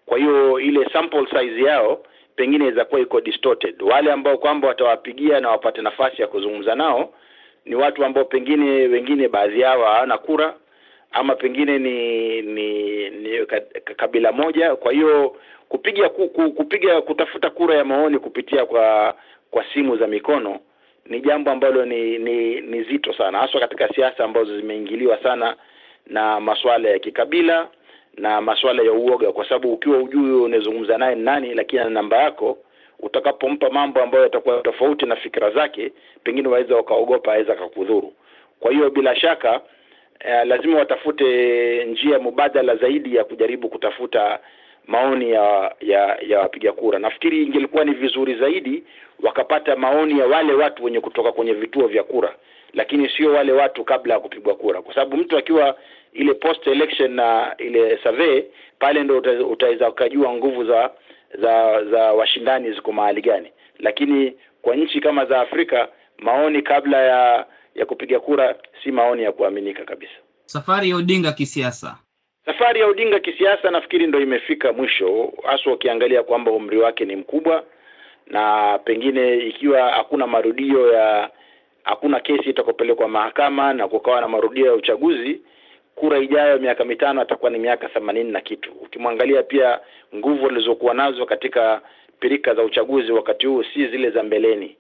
Kwa 0.07 0.18
hiyo 0.18 0.61
ile 0.61 0.90
sample 0.92 1.27
size 1.27 1.62
yao 1.62 2.03
pengine 2.37 2.57
inaweza 2.57 2.85
kuwa 2.85 3.01
iko 3.01 3.20
distorted. 3.20 3.83
Wale 3.83 4.12
ambao 4.12 4.38
kwamba 4.38 4.68
watawapigia 4.68 5.40
na 5.40 5.51
wapate 5.51 5.83
nafasi 5.83 6.22
ya 6.22 6.29
kuzungumza 6.29 6.75
nao 6.75 7.14
ni 7.64 7.75
watu 7.75 8.05
ambao 8.05 8.25
pengine 8.25 8.64
wengine 8.70 9.29
baadhi 9.29 9.61
yao 9.61 9.85
hawana 9.85 10.18
kura 10.18 10.55
ama 11.12 11.35
pengine 11.35 11.79
ni 11.79 12.42
ni, 12.42 13.11
ni 13.11 13.46
kabila 13.96 14.33
moja. 14.33 14.77
Kwa 14.77 14.92
hiyo 14.92 15.37
kupiga 15.68 16.09
kupiga 16.09 17.01
kutafuta 17.01 17.51
kura 17.51 17.75
ya 17.75 17.85
maoni 17.85 18.18
kupitia 18.18 18.66
kwa 18.66 19.14
kwa 19.51 19.64
simu 19.75 19.96
za 19.96 20.07
mikono 20.07 20.61
ni 21.06 21.20
jambo 21.20 21.50
ambalo 21.50 21.84
ni 21.84 22.18
ni, 22.18 22.60
ni 22.60 22.82
zito 22.82 23.12
sana, 23.12 23.38
haswa 23.38 23.60
katika 23.60 23.88
siasa 23.88 24.24
ambazo 24.24 24.56
zimeingiliwa 24.60 25.22
sana 25.22 25.56
na 26.06 26.40
masuala 26.40 26.88
ya 26.88 26.98
kikabila 26.98 27.68
na 28.16 28.40
masuala 28.40 28.82
ya 28.82 28.92
uoga, 28.92 29.32
kwa 29.32 29.44
sababu 29.48 29.72
ukiwa 29.72 29.98
ujui 29.98 30.32
unazungumza 30.32 30.98
naye 30.98 31.14
ni 31.14 31.22
nani, 31.22 31.54
lakini 31.54 31.80
ana 31.82 31.90
namba 31.90 32.16
yako, 32.22 32.58
utakapompa 33.00 33.70
mambo 33.70 34.02
ambayo 34.02 34.24
yatakuwa 34.24 34.60
tofauti 34.60 35.06
na 35.06 35.16
fikira 35.16 35.50
zake, 35.50 35.92
pengine 36.24 36.48
waweza 36.48 36.76
wakaogopa, 36.76 37.32
aweza 37.32 37.52
akakudhuru. 37.52 38.12
Kwa 38.60 38.72
hiyo 38.72 38.90
bila 38.90 39.16
shaka 39.16 39.60
eh, 40.20 40.46
lazima 40.46 40.78
watafute 40.78 41.84
njia 41.84 42.18
mubadala 42.18 42.76
zaidi 42.76 43.16
ya 43.16 43.24
kujaribu 43.24 43.68
kutafuta 43.68 44.38
maoni 44.86 45.30
ya 45.30 45.74
ya 45.80 46.18
ya 46.28 46.40
wapiga 46.40 46.72
kura. 46.72 46.98
Nafikiri 46.98 47.42
ingelikuwa 47.42 47.84
ni 47.84 47.92
vizuri 47.94 48.34
zaidi 48.34 48.84
wakapata 49.22 49.76
maoni 49.76 50.18
ya 50.18 50.26
wale 50.26 50.52
watu 50.52 50.84
wenye 50.84 51.00
kutoka 51.00 51.32
kwenye 51.32 51.52
vituo 51.52 51.86
vya 51.86 52.02
kura, 52.04 52.34
lakini 52.72 53.08
sio 53.08 53.32
wale 53.32 53.52
watu 53.52 53.84
kabla 53.84 54.14
ya 54.14 54.20
kupigwa 54.20 54.54
kura, 54.54 54.82
kwa 54.82 54.94
sababu 54.94 55.16
mtu 55.16 55.38
akiwa 55.38 55.76
ile 56.12 56.34
post 56.34 56.66
election 56.66 57.12
na 57.14 57.54
ile 57.58 57.98
survey 58.02 58.42
pale 58.78 59.02
ndo 59.02 59.18
utaweza 59.50 59.88
ukajua 59.88 60.32
nguvu 60.34 60.64
za 60.64 60.90
za 61.42 61.84
za 61.84 62.12
washindani 62.12 62.72
ziko 62.72 62.92
mahali 62.92 63.22
gani. 63.22 63.48
Lakini 63.78 64.34
kwa 64.62 64.76
nchi 64.76 65.00
kama 65.00 65.24
za 65.26 65.40
Afrika 65.40 65.88
maoni 66.18 66.62
kabla 66.62 66.96
ya 67.02 67.46
ya 67.74 67.86
kupiga 67.86 68.20
kura 68.20 68.54
si 68.84 68.92
maoni 68.92 69.22
ya 69.22 69.32
kuaminika 69.32 69.84
kabisa. 69.84 70.12
Safari 70.46 70.90
ya 70.90 70.96
Odinga 70.96 71.32
kisiasa. 71.32 71.98
Safari 72.46 72.81
ya 72.81 72.87
Odinga 72.87 73.20
kisiasa 73.20 73.70
nafikiri 73.70 74.07
ndo 74.07 74.20
imefika 74.20 74.72
mwisho, 74.72 75.33
haswa 75.42 75.72
ukiangalia 75.72 76.22
kwamba 76.22 76.50
umri 76.52 76.78
wake 76.78 77.05
ni 77.05 77.16
mkubwa, 77.16 77.64
na 78.26 78.78
pengine 78.85 79.37
ikiwa 79.37 79.90
hakuna 79.90 80.26
marudio 80.26 80.92
ya 80.92 81.31
hakuna 81.83 82.20
kesi 82.20 82.50
itakopelekwa 82.50 83.09
mahakama 83.09 83.74
na 83.74 83.88
kukawa 83.88 84.20
na 84.20 84.28
marudio 84.28 84.66
ya 84.66 84.74
uchaguzi, 84.74 85.40
kura 85.94 86.18
ijayo 86.18 86.59
miaka 86.59 86.85
mitano 86.85 87.20
atakuwa 87.20 87.50
ni 87.50 87.59
miaka 87.59 87.88
themanini 87.88 88.31
na 88.33 88.40
kitu. 88.40 88.72
Ukimwangalia 88.72 89.42
pia 89.42 89.81
nguvu 90.14 90.46
alizokuwa 90.46 90.94
nazo 90.94 91.26
katika 91.26 91.81
pirika 92.20 92.55
za 92.55 92.62
uchaguzi 92.62 93.12
wakati 93.12 93.46
huu 93.46 93.62
si 93.64 93.87
zile 93.87 94.11
za 94.11 94.22
mbeleni, 94.22 94.76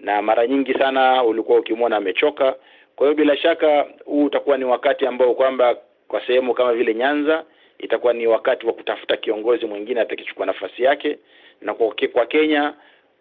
na 0.00 0.22
mara 0.22 0.46
nyingi 0.46 0.74
sana 0.74 1.24
ulikuwa 1.24 1.58
ukimwona 1.58 1.96
amechoka. 1.96 2.54
Kwa 2.96 3.06
hiyo 3.06 3.14
bila 3.16 3.36
shaka 3.36 3.86
huu 4.04 4.24
utakuwa 4.24 4.58
ni 4.58 4.64
wakati 4.64 5.06
ambao 5.06 5.34
kwamba 5.34 5.76
kwa 6.08 6.26
sehemu 6.26 6.54
kama 6.54 6.72
vile 6.72 6.94
Nyanza 6.94 7.44
itakuwa 7.78 8.12
ni 8.12 8.26
wakati 8.26 8.66
wa 8.66 8.72
kutafuta 8.72 9.16
kiongozi 9.16 9.66
mwingine 9.66 10.00
atakichukua 10.00 10.46
nafasi 10.46 10.82
yake, 10.82 11.18
na 11.60 11.74
kwa, 11.74 11.94
kwa 12.12 12.26
Kenya 12.26 12.74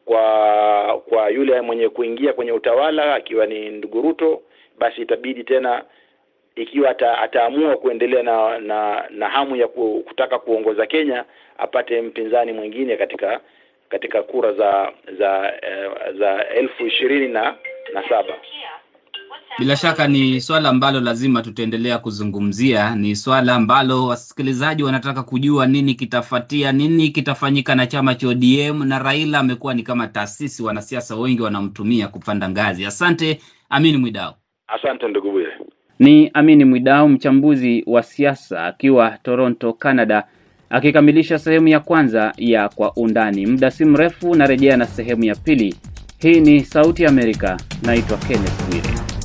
kwa 0.05 1.01
kwa 1.09 1.29
yule 1.29 1.61
mwenye 1.61 1.89
kuingia 1.89 2.33
kwenye 2.33 2.51
utawala 2.51 3.15
akiwa 3.15 3.45
ni 3.45 3.69
ndugu 3.69 4.01
Ruto, 4.01 4.41
basi 4.79 5.01
itabidi 5.01 5.43
tena 5.43 5.83
ikiwa 6.55 6.89
ata, 6.89 7.17
ataamua 7.17 7.77
kuendelea 7.77 8.23
na, 8.23 8.59
na 8.59 9.05
na 9.09 9.29
hamu 9.29 9.55
ya 9.55 9.67
kutaka 9.67 10.39
kuongoza 10.39 10.85
Kenya 10.85 11.25
apate 11.57 12.01
mpinzani 12.01 12.51
mwingine 12.53 12.97
katika 12.97 13.39
katika 13.89 14.23
kura 14.23 14.53
za 14.53 14.91
za 15.19 15.53
eh, 15.61 15.91
za 16.19 16.47
elfu 16.49 16.87
ishirini 16.87 17.27
na 17.27 17.55
na 17.93 18.09
saba. 18.09 18.33
Bila 19.59 19.75
shaka 19.75 20.07
ni 20.07 20.41
swala 20.41 20.69
ambalo 20.69 20.99
lazima 20.99 21.41
tutaendelea 21.41 21.97
kuzungumzia. 21.97 22.95
Ni 22.95 23.15
swala 23.15 23.55
ambalo 23.55 24.05
wasikilizaji 24.07 24.83
wanataka 24.83 25.23
kujua 25.23 25.67
nini 25.67 25.93
kitafatia, 25.93 26.71
nini 26.71 27.09
kitafanyika 27.09 27.75
na 27.75 27.87
chama 27.87 28.15
cha 28.15 28.27
ODM, 28.27 28.83
na 28.83 28.99
Raila 28.99 29.39
amekuwa 29.39 29.73
ni 29.73 29.83
kama 29.83 30.07
taasisi, 30.07 30.63
wanasiasa 30.63 31.15
wengi 31.15 31.41
wanamtumia 31.41 32.07
kupanda 32.07 32.49
ngazi. 32.49 32.85
Asante 32.85 33.39
Amini 33.69 33.97
Mwidau. 33.97 34.33
Asante 34.67 35.07
ndugu 35.07 35.31
Bwire. 35.31 35.51
Ni 35.99 36.31
Amini 36.33 36.65
Mwidau, 36.65 37.09
mchambuzi 37.09 37.83
wa 37.87 38.03
siasa 38.03 38.65
akiwa 38.65 39.17
Toronto, 39.23 39.73
Canada, 39.73 40.23
akikamilisha 40.69 41.39
sehemu 41.39 41.67
ya 41.67 41.79
kwanza 41.79 42.33
ya 42.37 42.69
Kwa 42.69 42.93
Undani. 42.95 43.45
Muda 43.45 43.71
si 43.71 43.85
mrefu 43.85 44.35
narejea 44.35 44.77
na 44.77 44.85
sehemu 44.85 45.23
ya 45.23 45.35
pili. 45.35 45.75
Hii 46.19 46.39
ni 46.39 46.59
Sauti 46.63 47.03
ya 47.03 47.09
Amerika. 47.09 47.57
Naitwa 47.83 48.17
Kenneth 48.17 48.69
Bwire. 48.69 49.16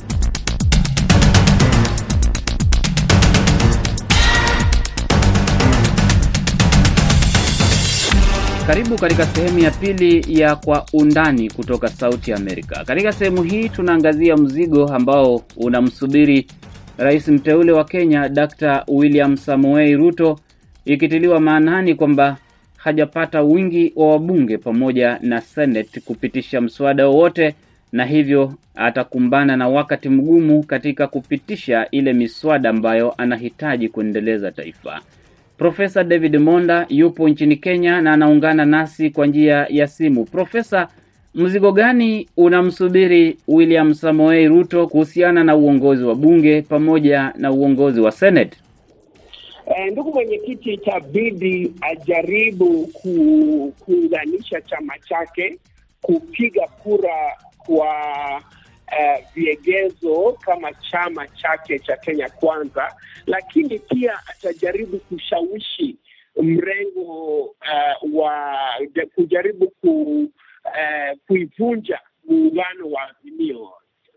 Karibu 8.67 8.95
katika 8.95 9.25
sehemu 9.25 9.59
ya 9.59 9.71
pili 9.71 10.39
ya 10.41 10.55
Kwa 10.55 10.85
Undani 10.93 11.49
kutoka 11.49 11.87
Sauti 11.87 12.31
ya 12.31 12.37
Amerika. 12.37 12.83
Katika 12.85 13.11
sehemu 13.11 13.43
hii 13.43 13.69
tunaangazia 13.69 14.37
mzigo 14.37 14.87
ambao 14.87 15.41
unamsubiri 15.57 16.47
rais 16.97 17.27
mteule 17.27 17.71
wa 17.71 17.83
Kenya 17.85 18.29
Dr. 18.29 18.83
William 18.87 19.37
Samoei 19.37 19.95
Ruto, 19.95 20.39
ikitiliwa 20.85 21.39
maanani 21.39 21.95
kwamba 21.95 22.37
hajapata 22.77 23.41
wingi 23.41 23.93
wa 23.95 24.07
wabunge 24.11 24.57
pamoja 24.57 25.19
na 25.21 25.41
Senate 25.41 25.99
kupitisha 25.99 26.61
mswada 26.61 27.07
wowote, 27.07 27.55
na 27.91 28.05
hivyo 28.05 28.53
atakumbana 28.75 29.57
na 29.57 29.67
wakati 29.67 30.09
mgumu 30.09 30.63
katika 30.63 31.07
kupitisha 31.07 31.87
ile 31.91 32.13
miswada 32.13 32.69
ambayo 32.69 33.13
anahitaji 33.17 33.89
kuendeleza 33.89 34.51
taifa. 34.51 35.01
Profesa 35.57 36.03
David 36.03 36.35
Monda 36.37 36.85
yupo 36.89 37.29
nchini 37.29 37.55
Kenya 37.57 38.01
na 38.01 38.13
anaungana 38.13 38.65
nasi 38.65 39.09
kwa 39.09 39.27
njia 39.27 39.67
ya 39.69 39.87
simu. 39.87 40.25
Profesa, 40.25 40.87
mzigo 41.35 41.71
gani 41.71 42.29
unamsubiri 42.37 43.37
William 43.47 43.93
Samoei 43.93 44.47
Ruto 44.47 44.87
kuhusiana 44.87 45.43
na 45.43 45.55
uongozi 45.55 46.03
wa 46.03 46.15
bunge 46.15 46.61
pamoja 46.61 47.33
na 47.37 47.51
uongozi 47.51 48.01
wa 48.01 48.11
Senate? 48.11 48.57
Eh, 49.77 49.91
ndugu 49.91 50.13
mwenyekiti, 50.13 50.73
itabidi 50.73 51.71
ajaribu 51.81 52.87
ku, 52.93 53.73
kuunganisha 53.79 54.61
chama 54.61 54.93
chake 55.09 55.57
kupiga 56.01 56.67
kura 56.67 57.15
kwa 57.57 57.87
eh, 58.99 59.25
viegezo 59.35 60.37
kama 60.45 60.73
chama 60.73 61.27
chake 61.27 61.79
cha 61.79 61.97
Kenya 61.97 62.29
Kwanza, 62.29 62.95
lakini 63.25 63.79
pia 63.79 64.19
atajaribu 64.27 64.99
kushawishi 64.99 65.97
mrengo 66.41 67.41
uh, 67.43 68.13
wa 68.13 68.55
kujaribu 69.15 69.67
ku, 69.81 70.21
uh, 70.65 71.17
kuivunja 71.27 71.99
muungano 72.25 72.89
wa 72.91 73.09
Azimio. 73.09 73.73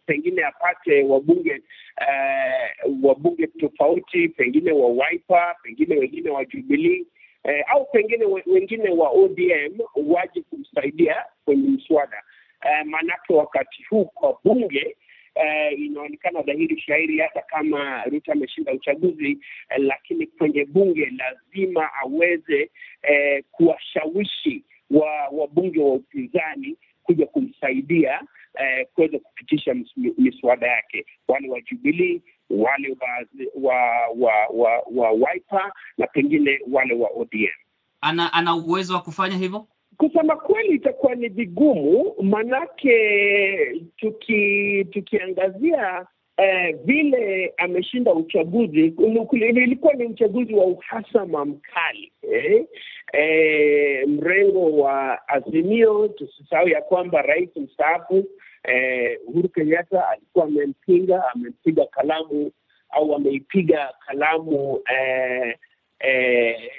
Pengine 0.07 0.45
apate 0.45 1.03
wabunge 1.05 1.63
uh, 2.01 3.05
wabunge 3.05 3.47
tofauti, 3.47 4.29
pengine 4.29 4.73
wa 4.73 4.89
Wiper, 4.89 5.57
pengine 5.63 5.97
wengine 5.99 6.31
wa 6.31 6.45
Jubilee 6.45 7.05
uh, 7.45 7.71
au 7.75 7.85
pengine 7.93 8.25
wengine 8.47 8.91
wa 8.91 9.11
ODM 9.11 9.79
waje 10.07 10.43
kumsaidia 10.51 11.25
kwenye 11.45 11.69
mswada 11.69 12.23
uh, 12.65 12.87
maanake 12.87 13.33
wakati 13.33 13.83
huu 13.91 14.05
kwa 14.05 14.39
bunge 14.45 14.97
eh, 15.37 15.79
inaonekana 15.81 16.43
dhahiri 16.43 16.81
shahiri, 16.81 17.19
hata 17.19 17.41
kama 17.43 18.05
Ruto 18.05 18.33
ameshinda 18.33 18.73
uchaguzi 18.73 19.31
eh, 19.71 19.79
lakini 19.79 20.27
kwenye 20.27 20.65
bunge 20.65 21.11
lazima 21.19 21.91
aweze 21.95 22.71
eh, 23.03 23.45
kuwashawishi 23.51 24.65
wa 24.91 25.29
wabunge 25.33 25.81
wa 25.81 25.93
upinzani 25.95 26.77
kuja 27.03 27.27
kumsaidia 27.27 28.21
eh, 28.55 28.87
kuweza 28.95 29.19
kupitisha 29.19 29.75
miswada 30.19 30.67
yake, 30.67 31.07
wale 31.29 31.49
wa 31.49 31.61
Jubilee, 31.61 32.21
wale 32.51 32.97
wa 33.01 33.27
wa 33.55 34.07
wa, 34.17 34.33
wa, 34.53 34.83
wa 34.95 35.11
Wiper 35.11 35.73
na 35.99 36.07
pengine 36.07 36.61
wale 36.71 36.95
wa 36.95 37.09
ODM. 37.17 37.49
Ana 38.01 38.33
ana 38.33 38.55
uwezo 38.55 38.95
wa 38.95 39.01
kufanya 39.03 39.37
hivyo? 39.37 39.67
Kusema 39.97 40.37
kweli, 40.37 40.75
itakuwa 40.75 41.15
ni 41.15 41.29
vigumu, 41.29 42.15
manake 42.23 43.83
tuki 43.97 44.85
tukiangazia 44.91 46.07
eh, 46.37 46.77
vile 46.85 47.55
ameshinda 47.57 48.15
uchaguzi, 48.15 48.81
ilikuwa 49.41 49.93
ni 49.95 50.05
uchaguzi 50.05 50.55
wa 50.55 50.65
uhasama 50.67 51.45
mkali 51.45 52.13
eh? 52.33 52.65
Eh, 53.13 54.09
mrengo 54.09 54.71
wa 54.79 55.29
Azimio, 55.29 56.09
tusisahau 56.09 56.69
ya 56.69 56.83
kwamba 56.83 57.23
rais 57.23 57.57
mstaafu 57.57 58.25
eh, 58.65 59.19
Uhuru 59.27 59.49
Kenyatta 59.49 60.09
alikuwa 60.09 60.45
amempinga, 60.45 61.23
amempiga 61.35 61.87
kalamu 61.87 62.51
au 62.91 63.15
ameipiga 63.15 63.93
kalamu 64.07 64.81
eh, 64.93 65.57
eh, 66.01 66.71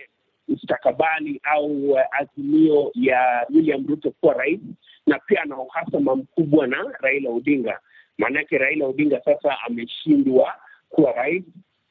mustakabali 0.47 1.41
au 1.43 1.91
uh, 1.91 1.99
azimio 2.19 2.91
ya 2.95 3.47
William 3.49 3.87
Ruto 3.87 4.11
kuwa 4.11 4.33
rais, 4.33 4.59
na 5.07 5.19
pia 5.19 5.41
ana 5.41 5.57
uhasama 5.57 6.15
mkubwa 6.15 6.67
na 6.67 6.83
Raila 6.99 7.29
Odinga. 7.29 7.79
Maanake 8.17 8.57
Raila 8.57 8.85
Odinga 8.87 9.21
sasa 9.25 9.57
ameshindwa 9.67 10.53
kuwa 10.89 11.11
rais, 11.11 11.43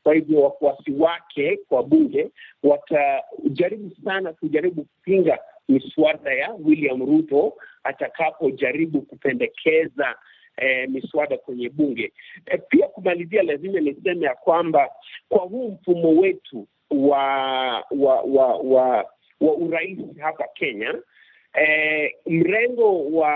kwa 0.02 0.14
hivyo 0.14 0.40
wafuasi 0.40 0.92
wake 0.92 1.58
kwa 1.68 1.82
bunge 1.82 2.30
watajaribu 2.62 3.90
sana 4.04 4.32
kujaribu 4.32 4.84
kupinga 4.84 5.38
miswada 5.68 6.32
ya 6.34 6.52
William 6.64 7.06
Ruto 7.06 7.52
atakapojaribu 7.84 9.02
kupendekeza 9.02 10.14
eh, 10.56 10.88
miswada 10.88 11.36
kwenye 11.38 11.68
bunge. 11.68 12.12
Eh, 12.46 12.60
pia 12.68 12.88
kumalizia, 12.88 13.42
lazima 13.42 13.80
niseme 13.80 14.26
ya 14.26 14.34
kwamba 14.34 14.90
kwa 15.28 15.38
huu 15.42 15.70
mfumo 15.70 16.08
wetu 16.20 16.66
wa 16.90 17.84
wa 17.90 18.20
wa 18.22 18.56
wa, 18.56 19.04
wa 19.40 19.54
urais 19.56 19.98
hapa 20.20 20.44
Kenya 20.54 20.94
eh, 21.54 22.12
mrengo 22.26 23.04
wa, 23.10 23.30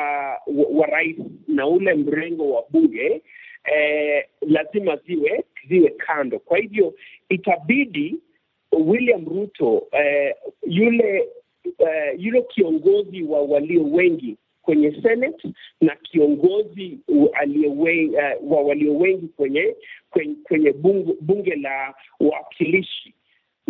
wa 0.46 0.66
wa 0.72 0.86
rais 0.86 1.16
na 1.48 1.66
ule 1.66 1.94
mrengo 1.94 2.50
wa 2.50 2.64
bunge 2.70 3.22
eh, 3.64 4.24
lazima 4.40 4.96
ziwe 4.96 5.44
ziwe 5.68 5.90
kando. 5.90 6.38
Kwa 6.38 6.58
hivyo 6.58 6.94
itabidi 7.28 8.16
William 8.72 9.24
Ruto 9.24 9.86
eh, 9.92 10.34
yule 10.66 11.28
eh, 11.78 12.14
yule 12.18 12.42
kiongozi 12.42 13.22
wa 13.22 13.42
walio 13.42 13.82
wengi 13.84 14.36
kwenye 14.62 15.02
Senate 15.02 15.48
na 15.80 15.96
kiongozi 15.96 16.98
aliye 17.32 17.68
uh, 17.68 18.52
wa 18.52 18.60
walio 18.62 18.96
wengi 18.96 19.28
kwenye 19.28 19.76
kwenye, 20.10 20.34
kwenye 20.34 20.72
bunge, 20.72 21.14
bunge 21.20 21.54
la 21.54 21.94
wawakilishi 22.20 23.14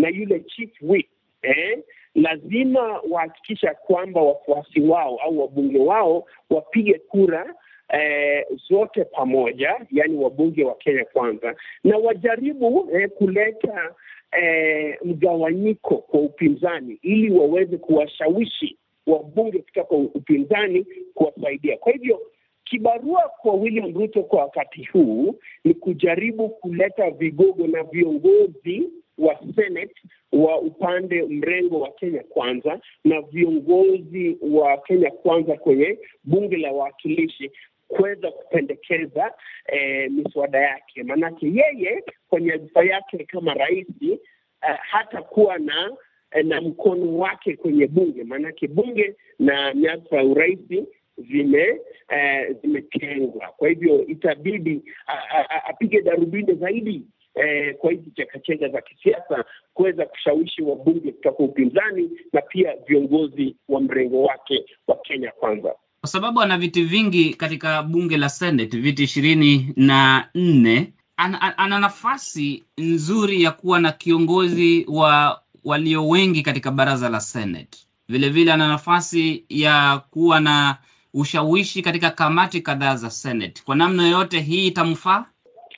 na 0.01 0.09
yule 0.09 0.41
chief 0.41 0.71
whip 0.83 1.07
eh, 1.43 1.79
lazima 2.15 3.01
wahakikisha 3.11 3.75
kwamba 3.75 4.21
wafuasi 4.23 4.81
wao 4.81 5.17
au 5.23 5.41
wabunge 5.41 5.79
wao 5.79 6.27
wapige 6.51 6.99
kura 6.99 7.55
eh, 7.89 8.47
zote 8.69 9.05
pamoja, 9.05 9.87
yaani 9.91 10.17
wabunge 10.17 10.65
wa 10.65 10.75
Kenya 10.75 11.05
Kwanza, 11.05 11.55
na 11.85 11.97
wajaribu 11.99 12.89
eh, 12.93 13.11
kuleta 13.11 13.95
eh, 14.33 14.99
mgawanyiko 15.05 15.97
kwa 15.97 16.21
upinzani 16.21 16.99
ili 17.03 17.31
waweze 17.31 17.77
kuwashawishi 17.77 18.77
wabunge 19.07 19.59
kutoka 19.59 19.97
upinzani 19.97 20.87
kuwasaidia. 21.15 21.77
Kwa 21.77 21.93
hivyo 21.93 22.21
kibarua 22.71 23.31
kwa 23.43 23.55
William 23.55 23.95
Ruto 23.95 24.23
kwa 24.23 24.41
wakati 24.43 24.85
huu 24.85 25.35
ni 25.65 25.75
kujaribu 25.75 26.49
kuleta 26.49 27.11
vigogo 27.11 27.67
na 27.67 27.83
viongozi 27.83 28.89
wa 29.19 29.39
Senate 29.57 29.95
wa 30.33 30.61
upande 30.61 31.23
mrengo 31.23 31.81
wa 31.81 31.91
Kenya 31.91 32.23
Kwanza 32.23 32.81
na 33.05 33.21
viongozi 33.21 34.39
wa 34.43 34.77
Kenya 34.79 35.11
Kwanza 35.11 35.57
kwenye 35.57 35.99
bunge 36.25 36.57
la 36.57 36.73
wawakilishi 36.73 37.51
kuweza 37.89 38.31
kupendekeza 38.31 39.35
eh, 39.67 40.11
miswada 40.11 40.59
yake, 40.61 41.03
maanake 41.03 41.47
yeye 41.47 42.05
kwa 42.29 42.41
nyadhifa 42.41 42.85
yake 42.85 43.25
kama 43.25 43.55
rais 43.55 43.87
eh, 44.01 44.19
hatakuwa 44.81 45.59
na 45.59 45.93
na 46.45 46.61
mkono 46.61 47.19
wake 47.19 47.57
kwenye 47.57 47.87
bunge, 47.87 48.25
maanake 48.25 48.69
bunge 48.69 49.15
na 49.39 49.75
nyadhifa 49.75 50.17
ya 50.17 50.25
urais 50.25 50.59
zime 51.31 51.81
eh, 52.09 52.57
zimetengwa. 52.63 53.47
Kwa 53.57 53.69
hivyo 53.69 54.07
itabidi 54.07 54.83
apige 55.69 56.03
darubini 56.03 56.55
zaidi 56.55 57.03
eh, 57.35 57.75
kwa 57.77 57.91
hizi 57.91 58.11
chekachenga 58.11 58.69
za 58.69 58.81
kisiasa 58.81 59.45
kuweza 59.75 60.07
kushawishi 60.07 60.63
wabunge 60.63 61.13
kutoka 61.13 61.39
upinzani 61.45 62.11
na 62.33 62.41
pia 62.43 62.75
viongozi 62.89 63.57
wa 63.69 63.81
mrengo 63.81 64.23
wake 64.23 64.65
wa 64.87 64.97
Kenya 64.97 65.31
Kwanza 65.31 65.75
kwa 66.01 66.09
sababu 66.09 66.41
ana 66.41 66.59
viti 66.59 66.83
vingi 66.83 67.35
katika 67.35 67.83
bunge 67.83 68.17
la 68.17 68.29
Senate, 68.29 68.79
viti 68.81 69.03
ishirini 69.05 69.73
na 69.77 70.29
nne. 70.35 70.93
Ana, 71.17 71.59
ana 71.59 71.79
nafasi 71.79 72.65
nzuri 72.79 73.43
ya 73.43 73.51
kuwa 73.51 73.81
na 73.81 73.93
kiongozi 73.93 74.87
wa 74.89 75.41
walio 75.65 76.09
wengi 76.09 76.43
katika 76.43 76.71
baraza 76.71 77.09
la 77.09 77.21
Senate. 77.21 77.79
Vilevile 78.09 78.53
ana 78.53 78.69
nafasi 78.69 79.45
ya 79.49 80.01
kuwa 80.11 80.41
na 80.41 80.77
ushawishi 81.15 81.83
katika 81.83 82.11
kamati 82.11 82.61
kadhaa 82.61 82.97
za 82.97 83.11
Senate. 83.11 83.63
Kwa 83.65 83.77
namna 83.77 84.03
yoyote 84.09 84.41
hii 84.41 84.67
itamfaa, 84.67 85.25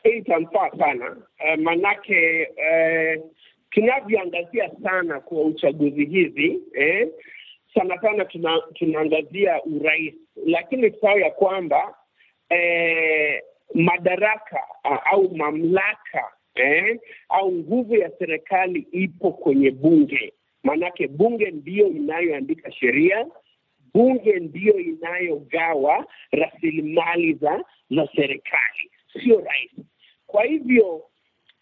hii 0.02 0.10
itamfaa 0.18 0.70
sana 0.78 1.16
e, 1.38 1.56
manake 1.56 2.48
e, 2.70 3.20
tunavyoangazia 3.70 4.70
sana 4.82 5.20
kwa 5.20 5.40
uchaguzi 5.42 6.04
hizi 6.04 6.58
eh, 6.74 7.08
sana 7.74 8.00
sana 8.00 8.24
tuna, 8.24 8.60
tunaangazia 8.74 9.62
urais, 9.64 10.14
lakini 10.46 10.90
sawa 11.00 11.20
ya 11.20 11.30
kwamba 11.30 11.94
eh, 12.48 13.42
madaraka 13.74 14.60
au 15.04 15.36
mamlaka 15.36 16.32
eh, 16.54 16.98
au 17.28 17.52
nguvu 17.52 17.96
ya 17.96 18.10
serikali 18.18 18.86
ipo 18.92 19.32
kwenye 19.32 19.70
bunge. 19.70 20.32
Maanake 20.62 21.08
bunge 21.08 21.50
ndiyo 21.50 21.86
inayoandika 21.88 22.72
sheria, 22.72 23.26
bunge 23.94 24.32
ndiyo 24.40 24.78
inayogawa 24.78 26.06
rasilimali 26.30 27.34
za 27.34 27.64
za 27.90 28.08
serikali, 28.16 28.90
sio 29.12 29.40
rais. 29.40 29.70
Kwa 30.26 30.44
hivyo 30.44 31.02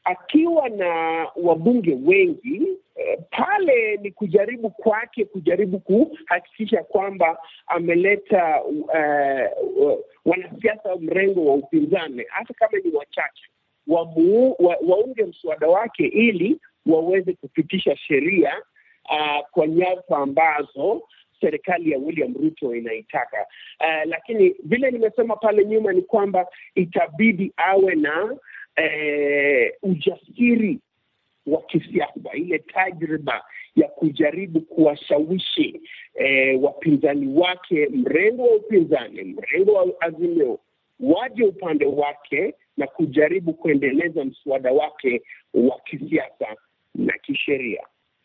akiwa 0.04 0.68
na 0.68 1.26
wabunge 1.36 1.98
wengi 2.04 2.62
eh, 2.96 3.18
pale 3.30 3.96
ni 3.96 4.10
kujaribu 4.10 4.70
kwake 4.70 5.24
kujaribu 5.24 5.78
kuhakikisha 5.80 6.82
kwamba 6.82 7.38
ameleta 7.66 8.62
uh, 8.64 9.98
wanasiasa 10.24 10.88
wa 10.88 11.00
mrengo 11.00 11.44
wa 11.46 11.54
upinzani 11.54 12.24
hata 12.28 12.54
kama 12.54 12.78
ni 12.78 12.90
wachache 12.96 13.42
wa, 13.86 14.76
waunge 14.88 15.24
mswada 15.24 15.68
wake 15.68 16.06
ili 16.06 16.60
waweze 16.86 17.32
kupitisha 17.32 17.96
sheria 17.96 18.52
uh, 19.10 19.46
kwa 19.50 19.66
nyadhifa 19.66 20.16
ambazo 20.18 21.02
serikali 21.40 21.90
ya 21.90 21.98
William 21.98 22.34
Ruto 22.34 22.74
inaitaka. 22.74 23.46
Uh, 23.80 24.08
lakini 24.10 24.54
vile 24.64 24.90
nimesema 24.90 25.36
pale 25.36 25.64
nyuma 25.64 25.92
ni 25.92 26.02
kwamba 26.02 26.46
itabidi 26.74 27.52
awe 27.56 27.94
na 27.94 28.36
eh, 28.76 29.72
ujasiri 29.82 30.78
wa 31.46 31.62
kisiasa, 31.62 32.32
ile 32.34 32.58
tajriba 32.58 33.44
ya 33.76 33.88
kujaribu 33.88 34.60
kuwashawishi 34.60 35.80
eh, 36.14 36.62
wapinzani 36.62 37.38
wake, 37.40 37.88
mrengo 37.88 38.42
wa 38.42 38.56
upinzani, 38.56 39.24
mrengo 39.24 39.72
wa 39.72 39.86
Azimio 40.00 40.58
waje 41.00 41.44
upande 41.44 41.86
wake 41.86 42.54
na 42.76 42.86
kujaribu 42.86 43.52
kuendeleza 43.54 44.24
mswada 44.24 44.72
wake 44.72 45.22
wa 45.54 45.80
kisiasa 45.80 46.56
na 46.94 47.12
kisheria. 47.18 47.82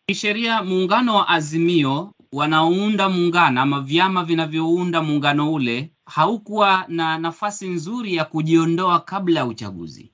Kisheria, 0.07 0.63
muungano 0.63 1.15
wa 1.15 1.27
Azimio 1.27 2.13
wanaounda 2.31 3.09
muungano 3.09 3.61
ama 3.61 3.81
vyama 3.81 4.23
vinavyounda 4.23 5.01
muungano 5.03 5.53
ule 5.53 5.91
haukuwa 6.05 6.85
na 6.87 7.17
nafasi 7.17 7.67
nzuri 7.69 8.15
ya 8.15 8.25
kujiondoa 8.25 8.99
kabla 8.99 9.39
ya 9.39 9.45
uchaguzi 9.45 10.11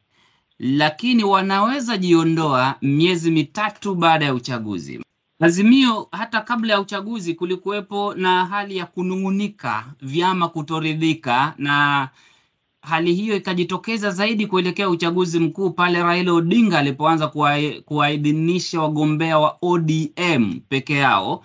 lakini 0.60 1.24
wanaweza 1.24 1.98
jiondoa 1.98 2.76
miezi 2.82 3.32
mitatu 3.32 3.96
baada 3.96 4.26
ya 4.26 4.34
uchaguzi. 4.34 5.02
Azimio, 5.40 6.08
hata 6.12 6.42
kabla 6.42 6.74
ya 6.74 6.80
uchaguzi 6.82 7.34
kulikuwepo 7.34 8.14
na 8.14 8.46
hali 8.46 8.78
ya 8.78 8.86
kunung'unika, 8.86 9.86
vyama 10.02 10.48
kutoridhika, 10.50 11.54
na 11.58 12.10
hali 12.82 13.14
hiyo 13.14 13.36
ikajitokeza 13.36 14.12
zaidi 14.12 14.48
kuelekea 14.48 14.90
uchaguzi 14.90 15.40
mkuu 15.40 15.70
pale 15.70 16.04
Raila 16.04 16.34
Odinga 16.34 16.80
alipoanza 16.80 17.28
kuwaidhinisha 17.86 18.82
wagombea 18.82 19.40
wa 19.40 19.58
ODM 19.62 20.60
peke 20.70 20.94
yao 20.94 21.44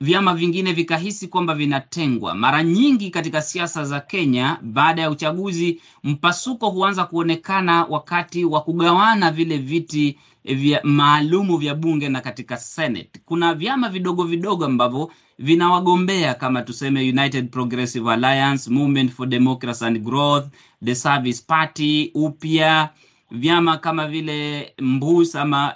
vyama 0.00 0.34
vingine 0.34 0.72
vikahisi 0.72 1.28
kwamba 1.28 1.54
vinatengwa. 1.54 2.34
Mara 2.34 2.62
nyingi 2.62 3.10
katika 3.10 3.42
siasa 3.42 3.84
za 3.84 4.00
Kenya, 4.00 4.58
baada 4.62 5.02
ya 5.02 5.10
uchaguzi, 5.10 5.80
mpasuko 6.04 6.70
huanza 6.70 7.04
kuonekana 7.04 7.84
wakati 7.84 8.44
wa 8.44 8.60
kugawana 8.60 9.30
vile 9.30 9.58
viti 9.58 10.18
vya 10.44 10.80
maalumu 10.84 11.56
vya 11.56 11.74
bunge 11.74 12.08
na 12.08 12.20
katika 12.20 12.56
Senate. 12.56 13.20
Kuna 13.24 13.54
vyama 13.54 13.88
vidogo 13.88 14.24
vidogo 14.24 14.64
ambavyo 14.64 15.10
vinawagombea 15.38 16.34
kama 16.34 16.62
tuseme 16.62 17.00
United 17.08 17.50
Progressive 17.50 18.10
Alliance, 18.12 18.70
Movement 18.70 19.10
for 19.12 19.26
Democracy 19.28 19.84
and 19.84 19.98
Growth, 20.02 20.46
The 20.84 20.94
Service 20.94 21.44
Party, 21.46 22.10
upya 22.14 22.88
vyama 23.30 23.76
kama 23.78 24.06
vile 24.08 24.72
Mbus 24.78 25.36
ama 25.36 25.74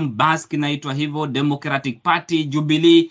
Mbask 0.00 0.52
inaitwa 0.52 0.94
hivyo, 0.94 1.26
Democratic 1.26 2.02
Party, 2.02 2.44
Jubilee 2.44 3.10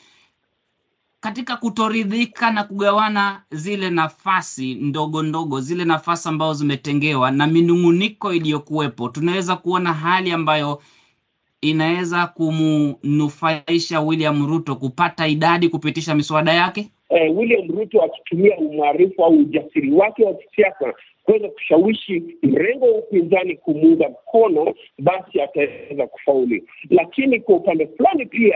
katika 1.19 1.57
kutoridhika 1.57 2.51
na 2.51 2.63
kugawana 2.63 3.41
zile 3.51 3.89
nafasi 3.89 4.75
ndogo 4.75 5.23
ndogo, 5.23 5.59
zile 5.61 5.85
nafasi 5.85 6.29
ambazo 6.29 6.53
zimetengewa 6.53 7.31
na 7.31 7.47
minung'uniko 7.47 8.33
iliyokuwepo, 8.33 9.09
tunaweza 9.09 9.55
kuona 9.55 9.93
hali 9.93 10.31
ambayo 10.31 10.81
inaweza 11.61 12.27
kumnufaisha 12.27 14.01
William 14.01 14.47
Ruto 14.47 14.75
kupata 14.75 15.27
idadi 15.27 15.69
kupitisha 15.69 16.15
miswada 16.15 16.53
yake. 16.53 16.91
Eh, 17.09 17.37
William 17.37 17.67
Ruto 17.77 18.01
akitumia 18.03 18.57
umaarufu 18.57 19.25
au 19.25 19.33
ujasiri 19.33 19.91
wake 19.91 20.23
wa 20.25 20.33
kisiasa 20.33 20.93
kuweza 21.27 21.49
kushawishi 21.49 22.23
mrengo 22.43 22.85
wa 22.85 22.91
upinzani 22.99 23.55
kumuunga 23.57 24.09
mkono, 24.09 24.73
basi 24.99 25.41
ataweza 25.41 26.07
kufauli. 26.07 26.63
Lakini 26.89 27.39
kwa 27.39 27.55
upande 27.55 27.87
fulani 27.87 28.25
pia 28.25 28.55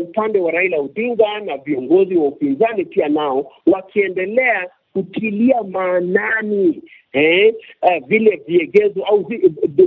upande 0.00 0.38
eh, 0.38 0.44
wa 0.44 0.50
Raila 0.52 0.78
Odinga 0.78 1.40
na 1.40 1.56
viongozi 1.56 2.16
wa 2.16 2.24
upinzani 2.28 2.84
pia 2.84 3.08
nao 3.08 3.52
wakiendelea 3.66 4.70
kutilia 4.92 5.62
maanani 5.62 6.82
eh, 7.12 7.54
uh, 7.82 8.06
vile 8.08 8.42
viegezo 8.48 9.04
au 9.04 9.30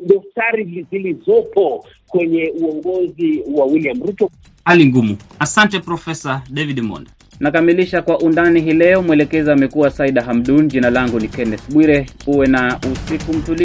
dosari 0.06 0.86
zilizopo 0.92 1.86
kwenye 2.08 2.54
uongozi 2.62 3.44
wa 3.54 3.66
William 3.66 4.02
Ruto. 4.04 4.30
Hali 4.66 4.86
ngumu. 4.86 5.18
Asante 5.40 5.80
Profesa 5.80 6.44
David 6.50 6.80
Monda. 6.80 7.12
Nakamilisha 7.40 8.02
kwa 8.02 8.20
undani 8.20 8.62
hii 8.62 8.74
leo. 8.74 9.02
Mwelekezi 9.02 9.52
amekuwa 9.52 9.90
Saida 9.92 10.22
Hamdun. 10.24 10.68
Jina 10.68 10.90
langu 10.90 11.20
ni 11.20 11.28
Kenneth 11.28 11.72
Bwire. 11.74 12.06
Uwe 12.28 12.48
na 12.48 12.80
usiku 12.94 13.34
mtulivu. 13.34 13.56